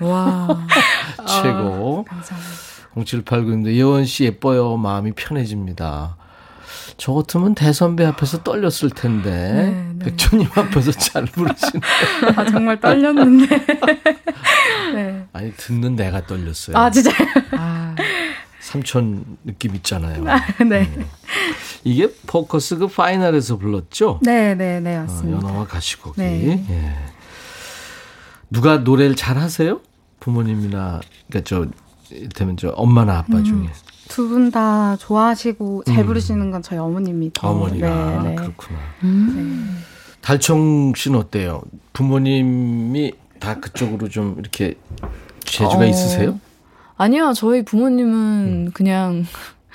[0.00, 0.66] 와.
[1.42, 1.58] 최고.
[1.58, 2.73] 어, 감사합니다.
[2.96, 4.76] 0789인데 예원 씨 예뻐요.
[4.76, 6.16] 마음이 편해집니다.
[6.96, 10.04] 저 같으면 대선배 앞에서 떨렸을 텐데 네, 네.
[10.04, 11.80] 백조님 앞에서 잘 부르시네.
[12.36, 13.66] 아 정말 떨렸는데.
[14.94, 15.26] 네.
[15.32, 16.76] 아니 듣는 내가 떨렸어요.
[16.76, 17.28] 아 진짜요?
[17.52, 17.94] 아.
[18.60, 20.24] 삼촌 느낌 있잖아요.
[20.26, 20.90] 아, 네.
[20.96, 21.06] 음.
[21.84, 24.20] 이게 포커스 그 파이널에서 불렀죠?
[24.22, 25.38] 네, 네, 네, 맞습니다.
[25.38, 26.20] 어, 연어와 가시곡이.
[26.20, 26.64] 네.
[26.70, 26.94] 예.
[28.50, 29.80] 누가 노래를 잘 하세요?
[30.20, 31.66] 부모님이나 그러니까 저
[32.14, 33.44] 이를테면 저 엄마나 아빠 음.
[33.44, 33.68] 중에.
[34.08, 36.06] 두 분 다 좋아하시고 잘 음.
[36.06, 37.46] 부르시는 건 저희 어머님이죠.
[37.46, 38.34] 어머니가 네, 네.
[38.36, 38.78] 그렇구나.
[39.02, 39.82] 음.
[40.20, 41.62] 달총 씨는 어때요?
[41.92, 44.74] 부모님이 다 그쪽으로 좀 이렇게
[45.44, 46.38] 재주가 어, 있으세요?
[46.96, 48.12] 아니요, 저희 부모님은
[48.66, 48.70] 음.
[48.72, 49.24] 그냥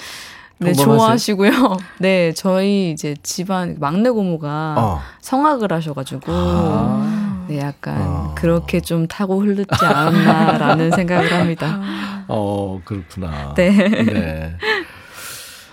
[0.60, 1.52] 네, 좋아하시고요.
[2.00, 5.00] 네, 저희 이제 집안 막내 고모가 어.
[5.22, 7.29] 성악을 하셔가지고, 아.
[7.50, 8.36] 네, 약간 어.
[8.36, 11.80] 그렇게 좀 타고 흐르지 않았나라는 생각을 합니다.
[12.28, 13.54] 어, 그렇구나.
[13.56, 13.72] 네.
[13.72, 14.56] 네.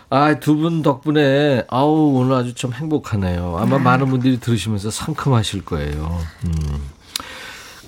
[0.08, 3.56] 아, 두 분 덕분에, 아우, 오늘 아주 좀 행복하네요.
[3.58, 3.78] 아마 아.
[3.78, 6.18] 많은 분들이 들으시면서 상큼하실 거예요.
[6.46, 6.52] 음.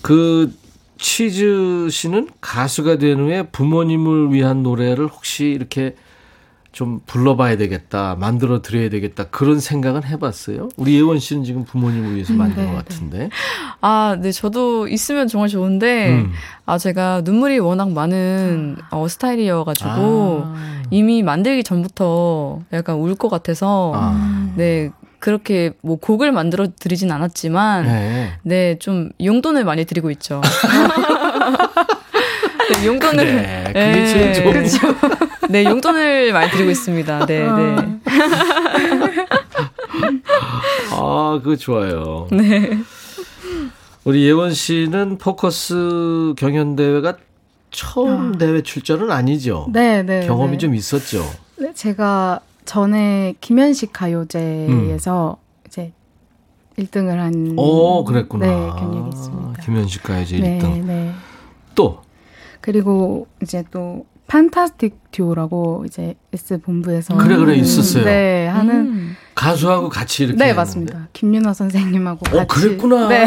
[0.03, 0.53] 그,
[1.01, 5.95] 치즈 씨는 가수가 된 후에 부모님을 위한 노래를 혹시 이렇게
[6.79, 10.69] 좀 불러봐야 되겠다, 만들어 드려야 되겠다 그런 생각은 해봤어요.
[10.77, 12.77] 우리 예원 씨는 지금 부모님을 위해서 음, 만든 네, 것 네.
[12.79, 13.31] 같은데.
[13.81, 16.31] 아, 네, 저도 있으면 정말 좋은데, 음.
[16.67, 20.83] 아 제가 눈물이 워낙 많은 어, 스타일이어가지고 아.
[20.93, 24.49] 이미 만들기 전부터 약간 울 것 같아서, 아.
[24.55, 24.91] 네.
[25.19, 30.41] 그렇게 뭐 곡을 만들어 드리진 않았지만, 네, 네 좀 용돈을 많이 드리고 있죠.
[32.75, 33.25] 네, 용돈을.
[33.25, 34.53] 그래, 그게 네, 제일 좋은.
[34.53, 34.79] 그렇죠.
[35.49, 37.27] 네, 용돈을 많이 드리고 있습니다.
[37.27, 37.57] 네, 아.
[37.57, 37.99] 네.
[40.91, 42.29] 아, 그거 좋아요.
[42.31, 42.79] 네.
[44.05, 47.17] 우리 예원 씨는 포커스 경연 대회가
[47.71, 48.39] 처음 아.
[48.39, 49.69] 대회 출전은 아니죠?
[49.73, 50.27] 네, 네.
[50.27, 50.59] 경험이 네.
[50.59, 51.25] 좀 있었죠?
[51.59, 55.67] 네, 제가 전에 김현식 가요제에서 음.
[55.67, 55.93] 이제
[56.79, 57.55] 1등을 한.
[57.57, 58.47] 오, 그랬구나.
[58.47, 59.63] 네, 경력이 있습니다.
[59.63, 60.85] 김현식 가요제 네, 1등.
[60.85, 61.13] 네.
[61.75, 62.03] 또?
[62.73, 68.05] 그리고 이제 또 판타스틱 듀오라고 이제 S 본부에서 그래 그래 있었어요.
[68.05, 69.17] 네 하는 음.
[69.35, 70.37] 가수하고 같이 이렇게.
[70.37, 71.09] 네, 맞습니다.
[71.15, 72.39] 김윤아 선생님하고 어, 같이.
[72.43, 73.09] 어, 그랬구나.
[73.09, 73.25] 네.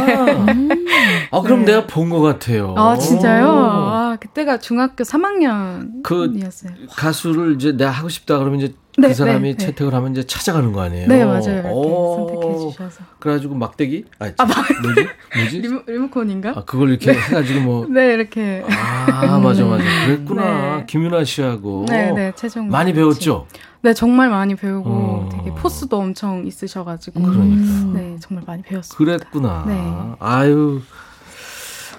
[1.32, 1.72] 아, 그럼 네.
[1.72, 2.76] 내가 본 것 같아요.
[2.78, 3.48] 아, 진짜요?
[3.50, 6.04] 아, 그때가 중학교 3학년이었어요.
[6.04, 9.66] 그 가수를 이제 내가 하고 싶다 그러면 이제 네, 그 사람이 네, 네.
[9.66, 11.08] 채택을 하면 이제 찾아가는 거 아니에요?
[11.08, 11.42] 네, 맞아요.
[11.42, 13.04] 선택해 주셔서.
[13.20, 14.06] 그래가지고 막대기?
[14.20, 14.56] 아, 아 막...
[14.82, 15.08] 뭐지?
[15.36, 15.62] 뭐지?
[15.62, 16.54] 리모, 리모컨인가?
[16.56, 17.20] 아, 그걸 이렇게 네.
[17.20, 17.88] 해가지고 뭐.
[17.92, 18.64] 네, 이렇게.
[18.68, 19.84] 아, 맞아, 맞아.
[20.06, 20.78] 그랬구나.
[20.78, 20.86] 네.
[20.88, 21.86] 김윤아 씨하고.
[21.90, 22.68] 네, 네, 최종.
[22.68, 23.48] 많이 배웠죠?
[23.82, 25.30] 네, 정말 많이 배우고 어.
[25.32, 27.22] 되게 force도 엄청 있으셔가지고.
[27.22, 28.00] 그러니까.
[28.00, 29.18] 네, 정말 많이 배웠습니다.
[29.18, 29.66] 그랬구나.
[29.68, 30.16] 네.
[30.20, 30.82] 아유.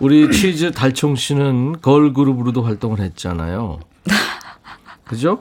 [0.00, 3.80] 우리 치스 달총 씨는 걸그룹으로도 활동을 했잖아요.
[5.04, 5.40] 그죠?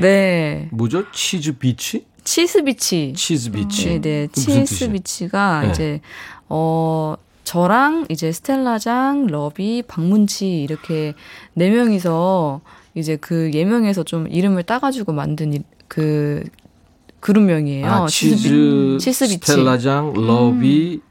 [0.00, 0.68] 네.
[0.72, 1.10] 뭐죠?
[1.12, 2.06] 치즈 비치?
[2.24, 3.12] 치즈 비치.
[3.16, 4.00] 치즈 비치.
[4.00, 4.28] 네, 네.
[4.32, 5.70] 치즈 비치가 네.
[5.70, 6.00] 이제
[6.48, 11.14] 어 저랑 이제 스텔라장, 러비, 박문치 이렇게
[11.54, 12.60] 네 명이서
[12.94, 16.44] 이제 그 예명에서 좀 이름을 따가지고 만든 그
[17.20, 17.86] 그룹명이에요.
[17.86, 19.52] 아, 치즈, 치스비치.
[19.52, 21.09] 스텔라장, 러비, 음.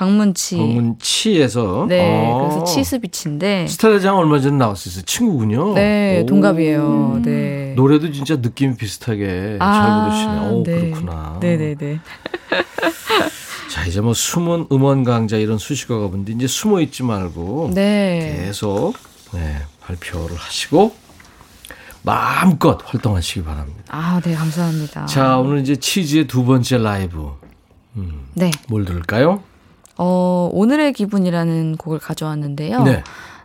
[0.00, 0.56] 박문치.
[0.56, 1.84] 박문치에서.
[1.86, 2.32] 네.
[2.32, 2.48] 아.
[2.48, 3.66] 그래서 치스비치인데.
[3.68, 5.04] 스텔라장 얼마 전에 나왔었어요.
[5.04, 5.74] 친구군요.
[5.74, 6.22] 네.
[6.22, 6.26] 오.
[6.26, 7.12] 동갑이에요.
[7.16, 7.22] 음.
[7.22, 7.74] 네.
[7.76, 9.72] 노래도 진짜 느낌 비슷하게 아.
[9.74, 10.56] 잘 부르시네요.
[10.56, 10.90] 오, 네.
[10.90, 11.38] 그렇구나.
[11.42, 12.00] 네네네.
[13.68, 17.72] 자, 이제 뭐 숨은 음원 강자 이런 수식어가 뭔데 이제 숨어 있지 말고.
[17.74, 18.42] 네.
[18.46, 18.94] 계속,
[19.34, 19.58] 네.
[19.82, 20.94] 발표를 하시고.
[22.02, 23.82] 마음껏 활동하시기 바랍니다.
[23.88, 25.04] 아, 네, 감사합니다.
[25.04, 27.32] 자, 오늘 이제 치즈의 두 번째 라이브.
[27.96, 28.50] 음, 네.
[28.66, 29.42] 뭘 들을까요?
[30.02, 32.84] 어, 오늘의 기분이라는 곡을 가져왔는데요.
[32.84, 33.02] 네.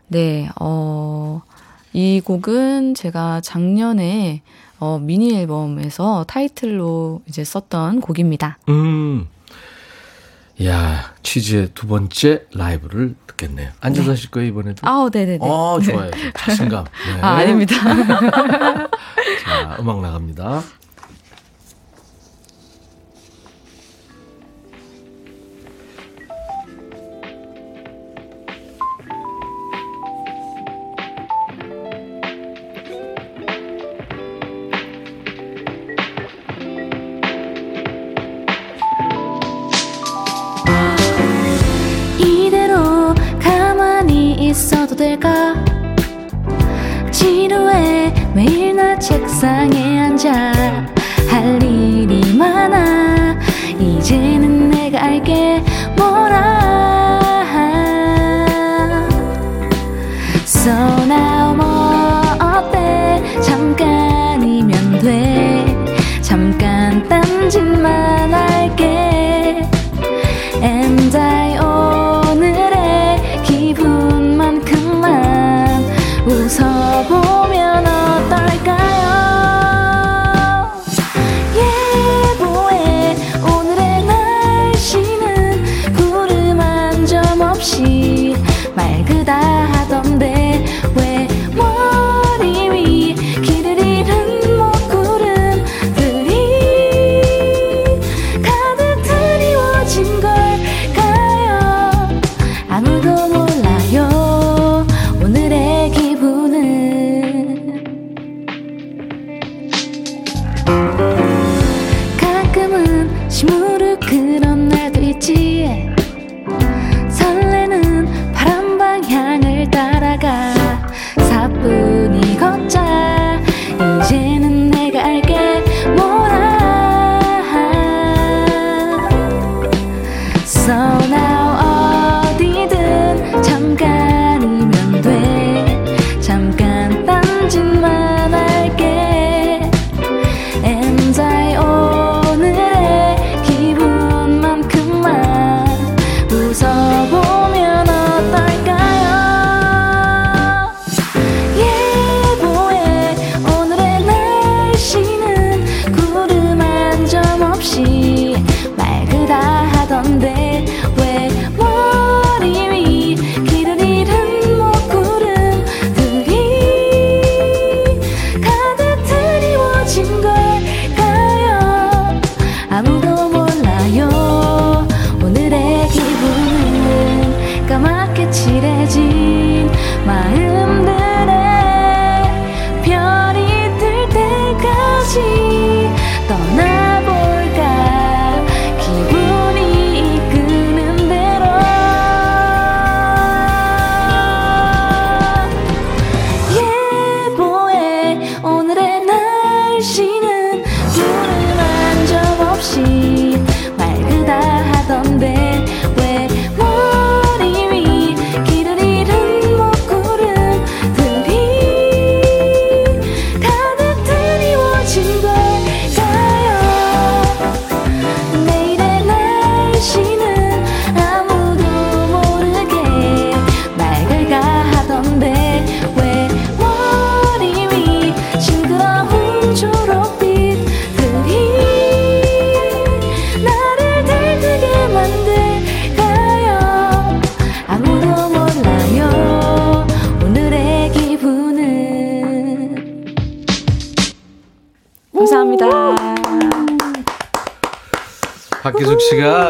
[0.07, 1.41] 네, 어,
[1.91, 4.41] 이 곡은 제가 작년에
[4.79, 8.57] 어, 미니 앨범에서 타이틀로 이제 썼던 곡입니다.
[8.69, 9.27] 음.
[10.63, 13.71] 야, 치즈의 두 번째 라이브를 듣겠네요.
[13.81, 14.09] 앉아서 네.
[14.11, 14.87] 하실 거예요, 이번에도?
[14.87, 15.39] 아우, 네네네.
[15.41, 16.11] 아, 좋아요.
[16.37, 16.85] 자신감.
[16.85, 17.19] 네.
[17.21, 17.75] 아, 아닙니다.
[19.43, 20.63] 자, 음악 나갑니다.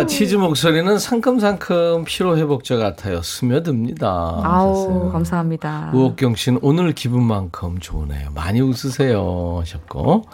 [0.08, 3.22] 치즈 목소리는 상큼상큼 피로 회복제 같아요.
[3.22, 4.08] 스며듭니다.
[4.44, 5.92] 아우, 감사합니다.
[5.94, 8.30] 우옥경 씨는 오늘 기분만큼 좋으네요.
[8.34, 9.58] 많이 웃으세요.
[9.62, 10.26] 하셨고.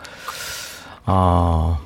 [1.06, 1.80] 아,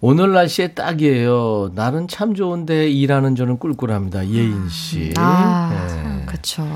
[0.00, 1.70] 오늘 날씨에 딱이에요.
[1.74, 4.28] 날은 참 좋은데 일하는 저는 꿀꿀합니다.
[4.28, 5.12] 예인 씨.
[5.16, 5.70] 아,
[6.18, 6.26] 네.
[6.26, 6.66] 그렇죠.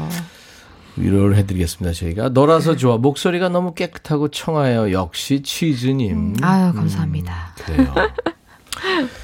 [0.96, 1.92] 위로를 해드리겠습니다.
[1.92, 4.92] 저희가 너라서 좋아 목소리가 너무 깨끗하고 청아해요.
[4.92, 6.12] 역시 치즈님.
[6.16, 7.54] 음, 아유 감사합니다.
[7.58, 7.94] 음, 그래요.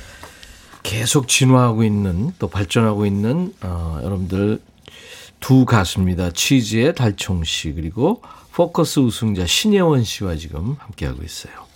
[1.00, 4.60] 계속 진화하고 있는 또 발전하고 있는 어, 여러분들
[5.40, 6.30] 두 가수입니다.
[6.32, 8.20] 치즈의 달총 씨 그리고
[8.52, 11.69] 포커스 우승자 신예원 씨와 지금 함께하고 있어요.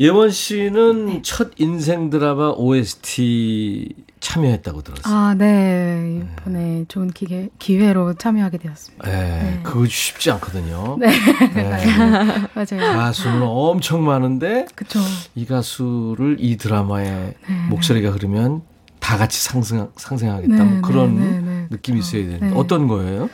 [0.00, 1.22] 예원 씨는 네.
[1.22, 5.14] 첫 인생 드라마 OST 참여했다고 들었어요.
[5.14, 6.22] 아, 네.
[6.40, 6.84] 이번에 네.
[6.86, 9.08] 좋은 기회, 기회로 참여하게 되었습니다.
[9.08, 9.12] 네.
[9.42, 9.60] 네.
[9.64, 10.96] 그거 쉽지 않거든요.
[11.00, 11.08] 네.
[11.54, 11.86] 네.
[12.54, 12.96] 맞아요.
[12.96, 14.66] 가수는 엄청 많은데.
[14.74, 15.00] 그쵸.
[15.34, 17.36] 이 가수를 이 드라마에 네.
[17.68, 18.62] 목소리가 흐르면
[19.00, 20.64] 다 같이 상승, 상생하겠다.
[20.64, 22.56] 뭐 그런 느낌이 있어야 되는데.
[22.56, 23.28] 어떤 거예요?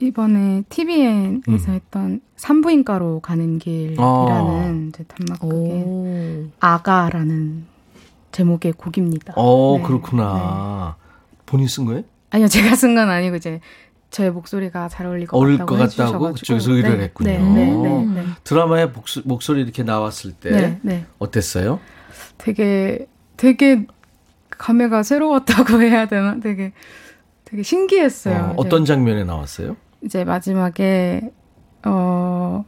[0.00, 1.74] 이번에 TVN에서 음.
[1.74, 4.88] 했던 산부인과로 가는 길이라는 아.
[4.88, 7.66] 이제 단막극의 아가라는
[8.30, 9.32] 제목의 곡입니다.
[9.36, 9.82] 어, 네.
[9.84, 10.96] 그렇구나.
[10.98, 11.08] 네.
[11.46, 12.02] 본인 쓴 거예요?
[12.30, 13.60] 아니요, 제가 쓴 건 아니고 이제
[14.10, 17.04] 저의 목소리가 잘 어울릴 것 어울릴 같다고 것 같다고 그쪽에서 의뢰를 네.
[17.04, 17.30] 했군요.
[17.30, 18.24] 네, 네, 네, 네.
[18.44, 20.78] 드라마에 목소, 목소리 이렇게 나왔을 때
[21.18, 21.80] 어땠어요?
[22.38, 23.86] 되게 되게
[24.50, 26.38] 감회가 새로웠다고 해야 되나?
[26.40, 26.72] 되게
[27.44, 28.54] 되게 신기했어요.
[28.56, 29.76] 어, 떤 장면에 나왔어요?
[30.02, 31.30] 이제 마지막에
[31.84, 32.64] 어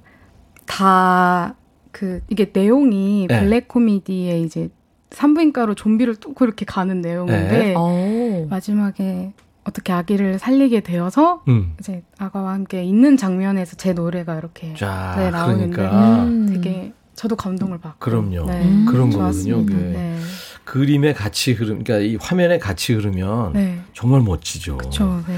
[0.67, 1.57] 다
[1.93, 3.41] 그 이게 내용이 네.
[3.41, 4.69] 블랙 코미디에 이제
[5.11, 8.47] 산부인과로 좀비를 뚫고 이렇게 가는 내용인데 네.
[8.49, 9.33] 마지막에
[9.65, 11.75] 어떻게 아기를 살리게 되어서 음.
[11.81, 16.53] 이제 아가와 함께 있는 장면에서 제 노래가 이렇게 자, 네, 나오는데 그러니까.
[16.53, 19.67] 되게 저도 감동을 받고 그럼요 네, 음, 그런 거거든요.
[19.67, 20.17] 네.
[20.65, 23.81] 그림의 같이 흐름, 그러니까 이 화면에 같이 흐르면 네.
[23.93, 24.79] 정말 멋지죠.
[24.79, 25.25] 그렇죠.
[25.27, 25.35] 네.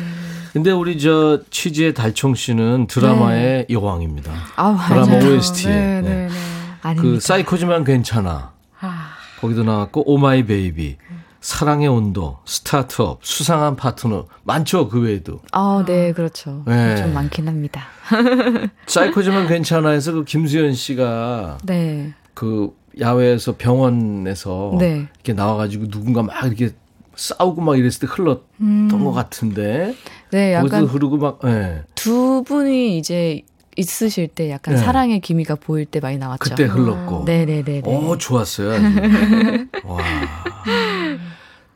[0.53, 3.75] 근데 우리 저 취지의 달총 씨는 드라마의 네.
[3.75, 4.33] 여왕입니다.
[4.57, 5.73] 아, 드라마 OST에.
[5.73, 6.95] 네, 네, 네.
[6.97, 8.53] 그 사이코지만 괜찮아.
[8.81, 9.09] 아.
[9.41, 10.99] 거기도 나왔고 오마이 베이비.
[11.41, 15.41] 사랑의 온도, 스타트업, 수상한 파트너 많죠 그 외에도.
[15.51, 16.63] 아, 네, 그렇죠.
[16.67, 16.97] 네.
[16.97, 17.87] 좀 많긴 합니다.
[18.87, 22.13] 사이코지만 괜찮아해서 그 김수현 씨가 네.
[22.35, 25.09] 그 야외에서 병원에서 네.
[25.15, 26.71] 이렇게 나와가지고 누군가 막 이렇게
[27.17, 29.05] 싸우고 막 이랬을 때 흘렀던 음.
[29.05, 29.97] 것 같은데.
[30.33, 31.41] 네, 약간 흐르고 막.
[31.45, 31.83] 네.
[31.95, 33.43] 두 분이 이제
[33.77, 34.81] 있으실 때 약간 네.
[34.81, 36.51] 사랑의 기미가 보일 때 많이 나왔죠.
[36.51, 37.23] 그때 흘렀고.
[37.23, 37.25] 아.
[37.25, 37.83] 네네네.
[37.85, 38.71] 오, 좋았어요.
[39.85, 40.03] 와.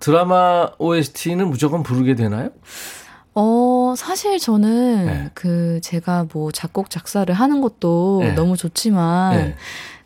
[0.00, 2.50] 드라마 OST는 무조건 부르게 되나요?
[3.34, 5.30] 어, 사실 저는 네.
[5.34, 8.32] 그 제가 뭐 작곡 작사를 하는 것도 네.
[8.32, 9.54] 너무 좋지만 네.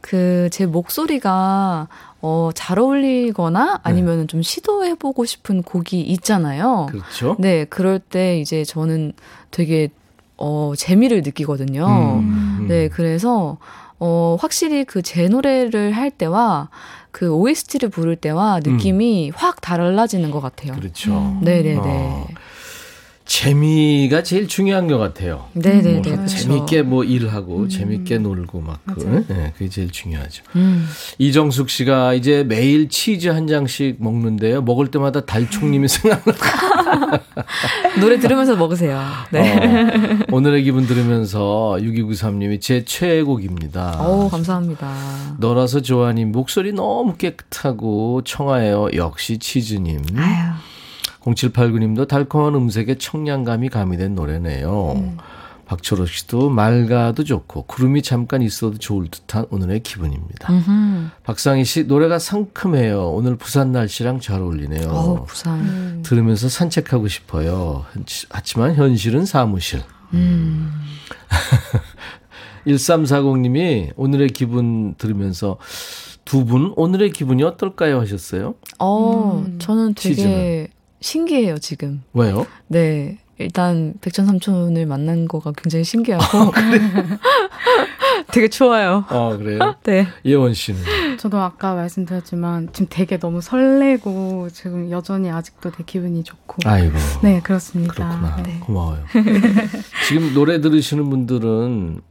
[0.01, 1.89] 그제 목소리가
[2.23, 4.27] 어, 잘 어울리거나 아니면은 네.
[4.27, 6.87] 좀 시도해보고 싶은 곡이 있잖아요.
[6.91, 7.37] 그렇죠.
[7.39, 9.12] 네, 그럴 때 이제 저는
[9.51, 9.89] 되게
[10.37, 11.87] 어, 재미를 느끼거든요.
[11.87, 12.66] 음, 음.
[12.68, 13.59] 네, 그래서
[13.99, 16.68] 어, 확실히 그 제 노래를 할 때와
[17.11, 19.33] 그 OST를 부를 때와 느낌이 음.
[19.35, 20.75] 확 달라지는 것 같아요.
[20.75, 21.39] 그렇죠.
[21.43, 21.79] 네네네.
[21.83, 22.27] 어.
[23.31, 25.47] 재미가 제일 중요한 것 같아요.
[25.53, 25.93] 네네네.
[25.93, 26.37] 뭐 그렇죠.
[26.37, 27.68] 재밌게 뭐 일하고 음.
[27.68, 30.43] 재밌게 놀고 막 그, 네, 그게 제일 중요하죠.
[30.57, 30.89] 음.
[31.18, 34.62] 이정숙 씨가 이제 매일 치즈 한 장씩 먹는데요.
[34.62, 36.35] 먹을 때마다 달총님이 생각나.
[38.01, 39.01] 노래 들으면서 먹으세요.
[39.31, 39.55] 네.
[39.62, 44.09] 어, 오늘의 기분 들으면서 6293님이 제 최애곡입니다.
[44.09, 45.37] 오, 감사합니다.
[45.39, 48.89] 너라서 좋아님 목소리 너무 깨끗하고 청아해요.
[48.95, 50.01] 역시 치즈님.
[50.16, 50.70] 아유.
[51.23, 54.93] 0789님도 달콤한 음색에 청량감이 가미된 노래네요.
[54.97, 55.16] 음.
[55.66, 60.53] 박철호 씨도 맑아도 좋고 구름이 잠깐 있어도 좋을 듯한 오늘의 기분입니다.
[60.53, 61.11] 음흠.
[61.23, 63.11] 박상희 씨 노래가 상큼해요.
[63.11, 64.89] 오늘 부산 날씨랑 잘 어울리네요.
[64.89, 65.61] 어, 부산.
[65.61, 66.03] 음.
[66.05, 67.85] 들으면서 산책하고 싶어요.
[68.31, 69.83] 하지만 현실은 사무실.
[70.12, 70.73] 음.
[72.66, 75.59] 1340님이 오늘의 기분 들으면서
[76.25, 78.55] 두 분 오늘의 기분이 어떨까요 하셨어요?
[78.79, 79.59] 어, 음.
[79.61, 80.66] 저는 되게 치즈는.
[81.01, 82.03] 신기해요, 지금.
[82.13, 82.47] 왜요?
[82.69, 83.19] 네.
[83.39, 86.53] 일단 백천 삼촌을 만난 거가 굉장히 신기하고 어,
[88.33, 89.05] 되게 좋아요.
[89.09, 89.77] 아 그래요?
[89.85, 90.07] 네.
[90.27, 91.17] 예원 씨는?
[91.19, 96.57] 저도 아까 말씀드렸지만 지금 되게 너무 설레고 지금 여전히 아직도 되게 기분이 좋고.
[96.69, 96.93] 아이고.
[97.23, 97.95] 네 그렇습니다.
[97.95, 98.43] 그렇구나.
[98.43, 98.59] 네.
[98.61, 99.05] 고마워요.
[100.07, 102.03] 지금 노래 들으시는 분들은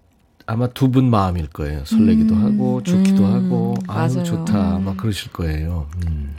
[0.47, 1.85] 아마 두 분 마음일 거예요.
[1.85, 4.23] 설레기도 음, 하고 좋기도 음, 하고 아유 맞아요.
[4.23, 5.85] 좋다 막 그러실 거예요.
[6.07, 6.35] 음.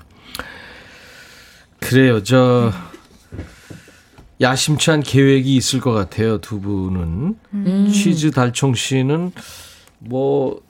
[1.81, 2.23] 그래요.
[2.23, 2.73] 저
[4.41, 6.41] 야심찬 계획이 있을 것 같아요.
[6.41, 7.91] 두 분은 음.
[7.93, 9.33] 치즈 달총 씨는
[9.99, 10.63] 뭐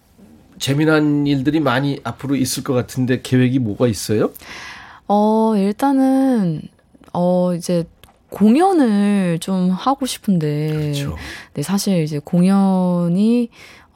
[0.58, 4.32] 재미난 일들이 많이 앞으로 있을 것 같은데 계획이 뭐가 있어요?
[5.08, 6.62] 어, 일단은,
[7.12, 7.84] 어, 이제
[8.28, 10.72] 공연을 좀 하고 싶은데.
[10.72, 11.16] 그렇죠.
[11.54, 13.48] 네, 사실 이제 공연이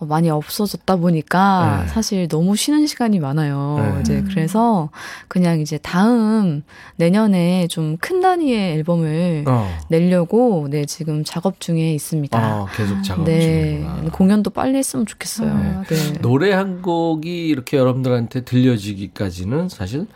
[0.04, 1.88] 많이 없어졌다 보니까 네.
[1.88, 3.92] 사실 너무 쉬는 시간이 많아요.
[3.94, 4.00] 네.
[4.00, 4.90] 이제 그래서
[5.28, 6.62] 그냥 이제 다음
[6.96, 9.78] 내년에 좀 큰 단위의 앨범을 어.
[9.88, 12.38] 내려고 네 지금 작업 중에 있습니다.
[12.38, 13.80] 아, 계속 작업 네.
[13.80, 14.10] 중이구나.
[14.12, 15.50] 공연도 빨리 했으면 좋겠어요.
[15.50, 16.12] 아, 네.
[16.20, 20.06] 노래 한 곡이 이렇게 여러분들한테 들려지기까지는 사실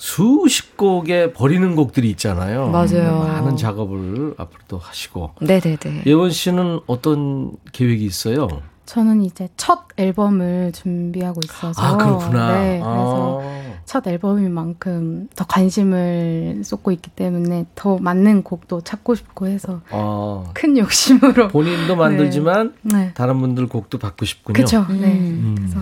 [0.00, 2.68] 수십 곡에 버리는 곡들이 있잖아요.
[2.68, 3.18] 맞아요.
[3.18, 5.32] 많은 작업을 앞으로도 하시고.
[5.42, 6.04] 네네네.
[6.06, 8.48] 예원 씨는 어떤 계획이 있어요?
[8.86, 11.82] 저는 이제 첫 앨범을 준비하고 있어서.
[11.82, 12.60] 아, 그렇구나.
[12.60, 12.80] 네.
[12.82, 13.72] 그래서 아.
[13.84, 20.44] 첫 앨범인 만큼 더 관심을 쏟고 있기 때문에 더 맞는 곡도 찾고 싶고 해서 아.
[20.54, 21.48] 큰 욕심으로.
[21.48, 22.96] 본인도 만들지만 네.
[22.96, 23.12] 네.
[23.12, 24.54] 다른 분들 곡도 받고 싶군요.
[24.54, 24.86] 그렇죠.
[24.88, 25.12] 네.
[25.12, 25.56] 음.
[25.58, 25.80] 그래서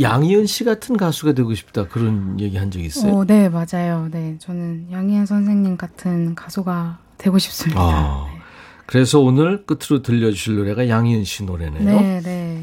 [0.00, 3.12] 양희은 씨 같은 가수가 되고 싶다 그런 얘기 한 적 있어요?
[3.14, 4.08] 어, 네 맞아요.
[4.10, 7.80] 네 저는 양희은 선생님 같은 가수가 되고 싶습니다.
[7.80, 8.38] 아, 네.
[8.86, 11.82] 그래서 오늘 끝으로 들려주실 노래가 양희은 씨 노래네요.
[11.84, 12.62] 네, 네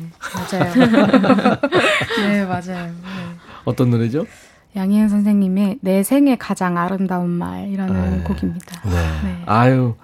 [0.51, 0.74] 맞아요.
[2.22, 2.86] 네 맞아요.
[2.86, 2.93] 네.
[3.66, 4.26] 어떤 노래죠?
[4.76, 8.24] 양희은 선생님의 내 생에 가장 아름다운 말이라는 네.
[8.24, 8.82] 곡입니다.
[8.89, 8.91] 네.
[9.24, 9.43] 네.
[9.45, 9.95] 아유.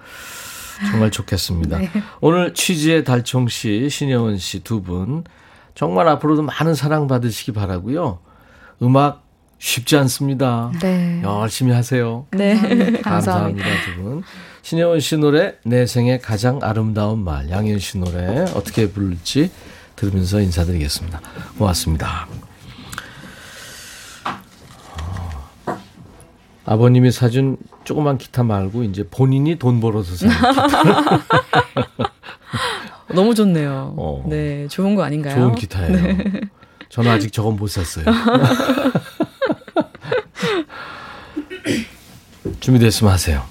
[0.90, 1.76] 정말 좋겠습니다.
[1.78, 1.90] 네.
[2.20, 5.24] 오늘 취지의 달총 씨, 신혜원 씨 두 분
[5.74, 8.18] 정말 앞으로도 많은 사랑 받으시기 바라고요.
[8.82, 9.24] 음악
[9.58, 10.72] 쉽지 않습니다.
[10.80, 11.20] 네.
[11.22, 12.26] 열심히 하세요.
[12.32, 12.54] 네.
[12.54, 13.02] 감사합니다.
[13.02, 14.22] 감사합니다, 두 분.
[14.62, 19.50] 신혜원 씨 노래 내 생의 가장 아름다운 말 양현 씨 노래 어떻게 부를지
[19.96, 21.20] 들으면서 인사드리겠습니다.
[21.58, 22.26] 고맙습니다.
[25.66, 25.78] 어,
[26.64, 31.20] 아버님이 사준 조그만 기타 말고 이제 본인이 돈 벌어서 사는 기타.
[33.14, 33.94] 너무 좋네요.
[33.96, 34.24] 어.
[34.26, 35.34] 네, 좋은 거 아닌가요?
[35.34, 35.92] 좋은 기타예요.
[35.92, 36.40] 네.
[36.88, 38.04] 저는 아직 저건 못 샀어요.
[42.60, 43.44] 준비됐으면 하세요.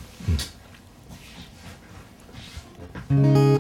[3.12, 3.60] 음.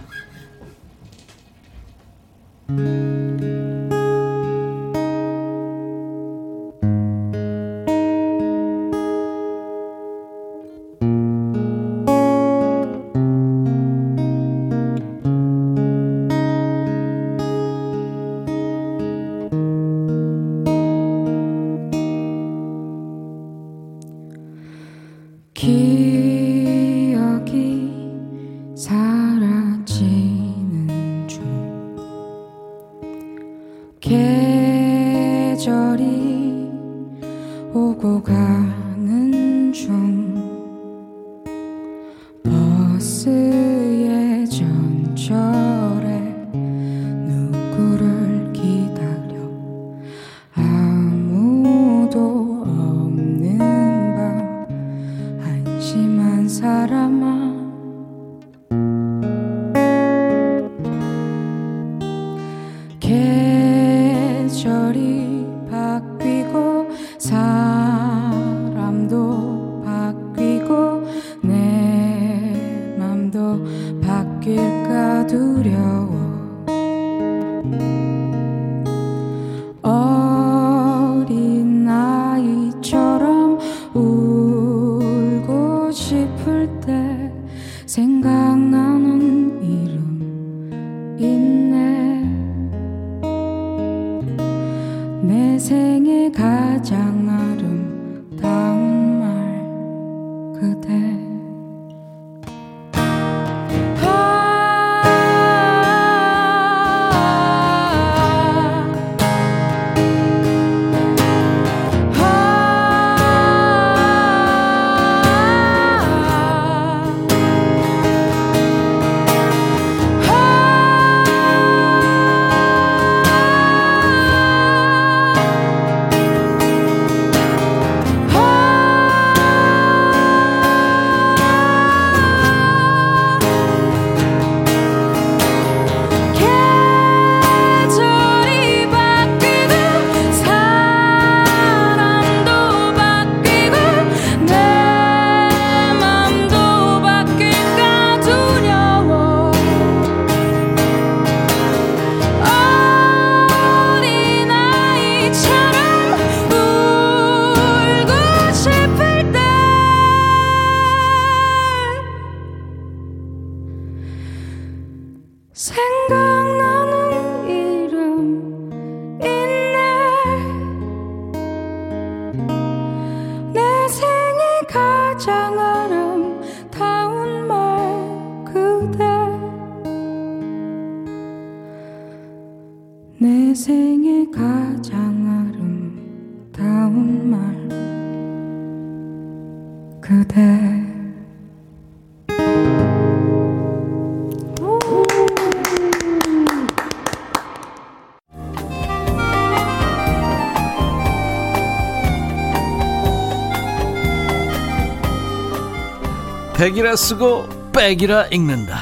[206.70, 208.78] 백이라 쓰고 백이라 읽는다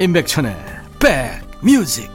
[0.00, 0.56] 임백천의
[1.60, 2.10] 백뮤직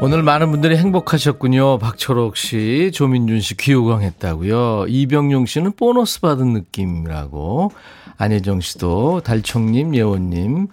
[0.00, 1.78] 오늘 많은 분들이 행복하셨군요.
[1.78, 4.86] 박철옥 씨, 조민준 씨 귀호강했다고요.
[4.88, 7.70] 이병용 씨는 보너스 받은 느낌이라고.
[8.16, 10.68] 안혜정 씨도 달청님, 예원님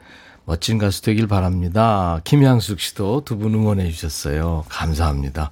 [0.51, 2.19] 멋진 가수 되길 바랍니다.
[2.25, 4.65] 김향숙 씨도 두 분 응원해 주셨어요.
[4.67, 5.49] 감사합니다.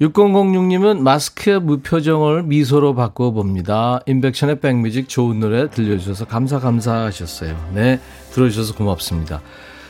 [0.00, 4.00] 6006님은 마스크의 무표정을 미소로 바꿔봅니다.
[4.06, 7.54] 인백션의 백뮤직 좋은 노래 들려주셔서 감사 감사 하셨어요.
[7.72, 8.00] 네,
[8.32, 9.40] 들어주셔서 고맙습니다.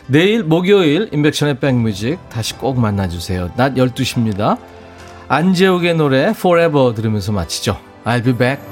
[0.09, 3.53] 내일 목요일 인백션의 백뮤직 다시 꼭 만나주세요.
[3.57, 4.59] 낮 12시입니다.
[5.29, 7.79] 안재욱의 노래 Forever 들으면서 마치죠.
[8.05, 8.63] I'll be back.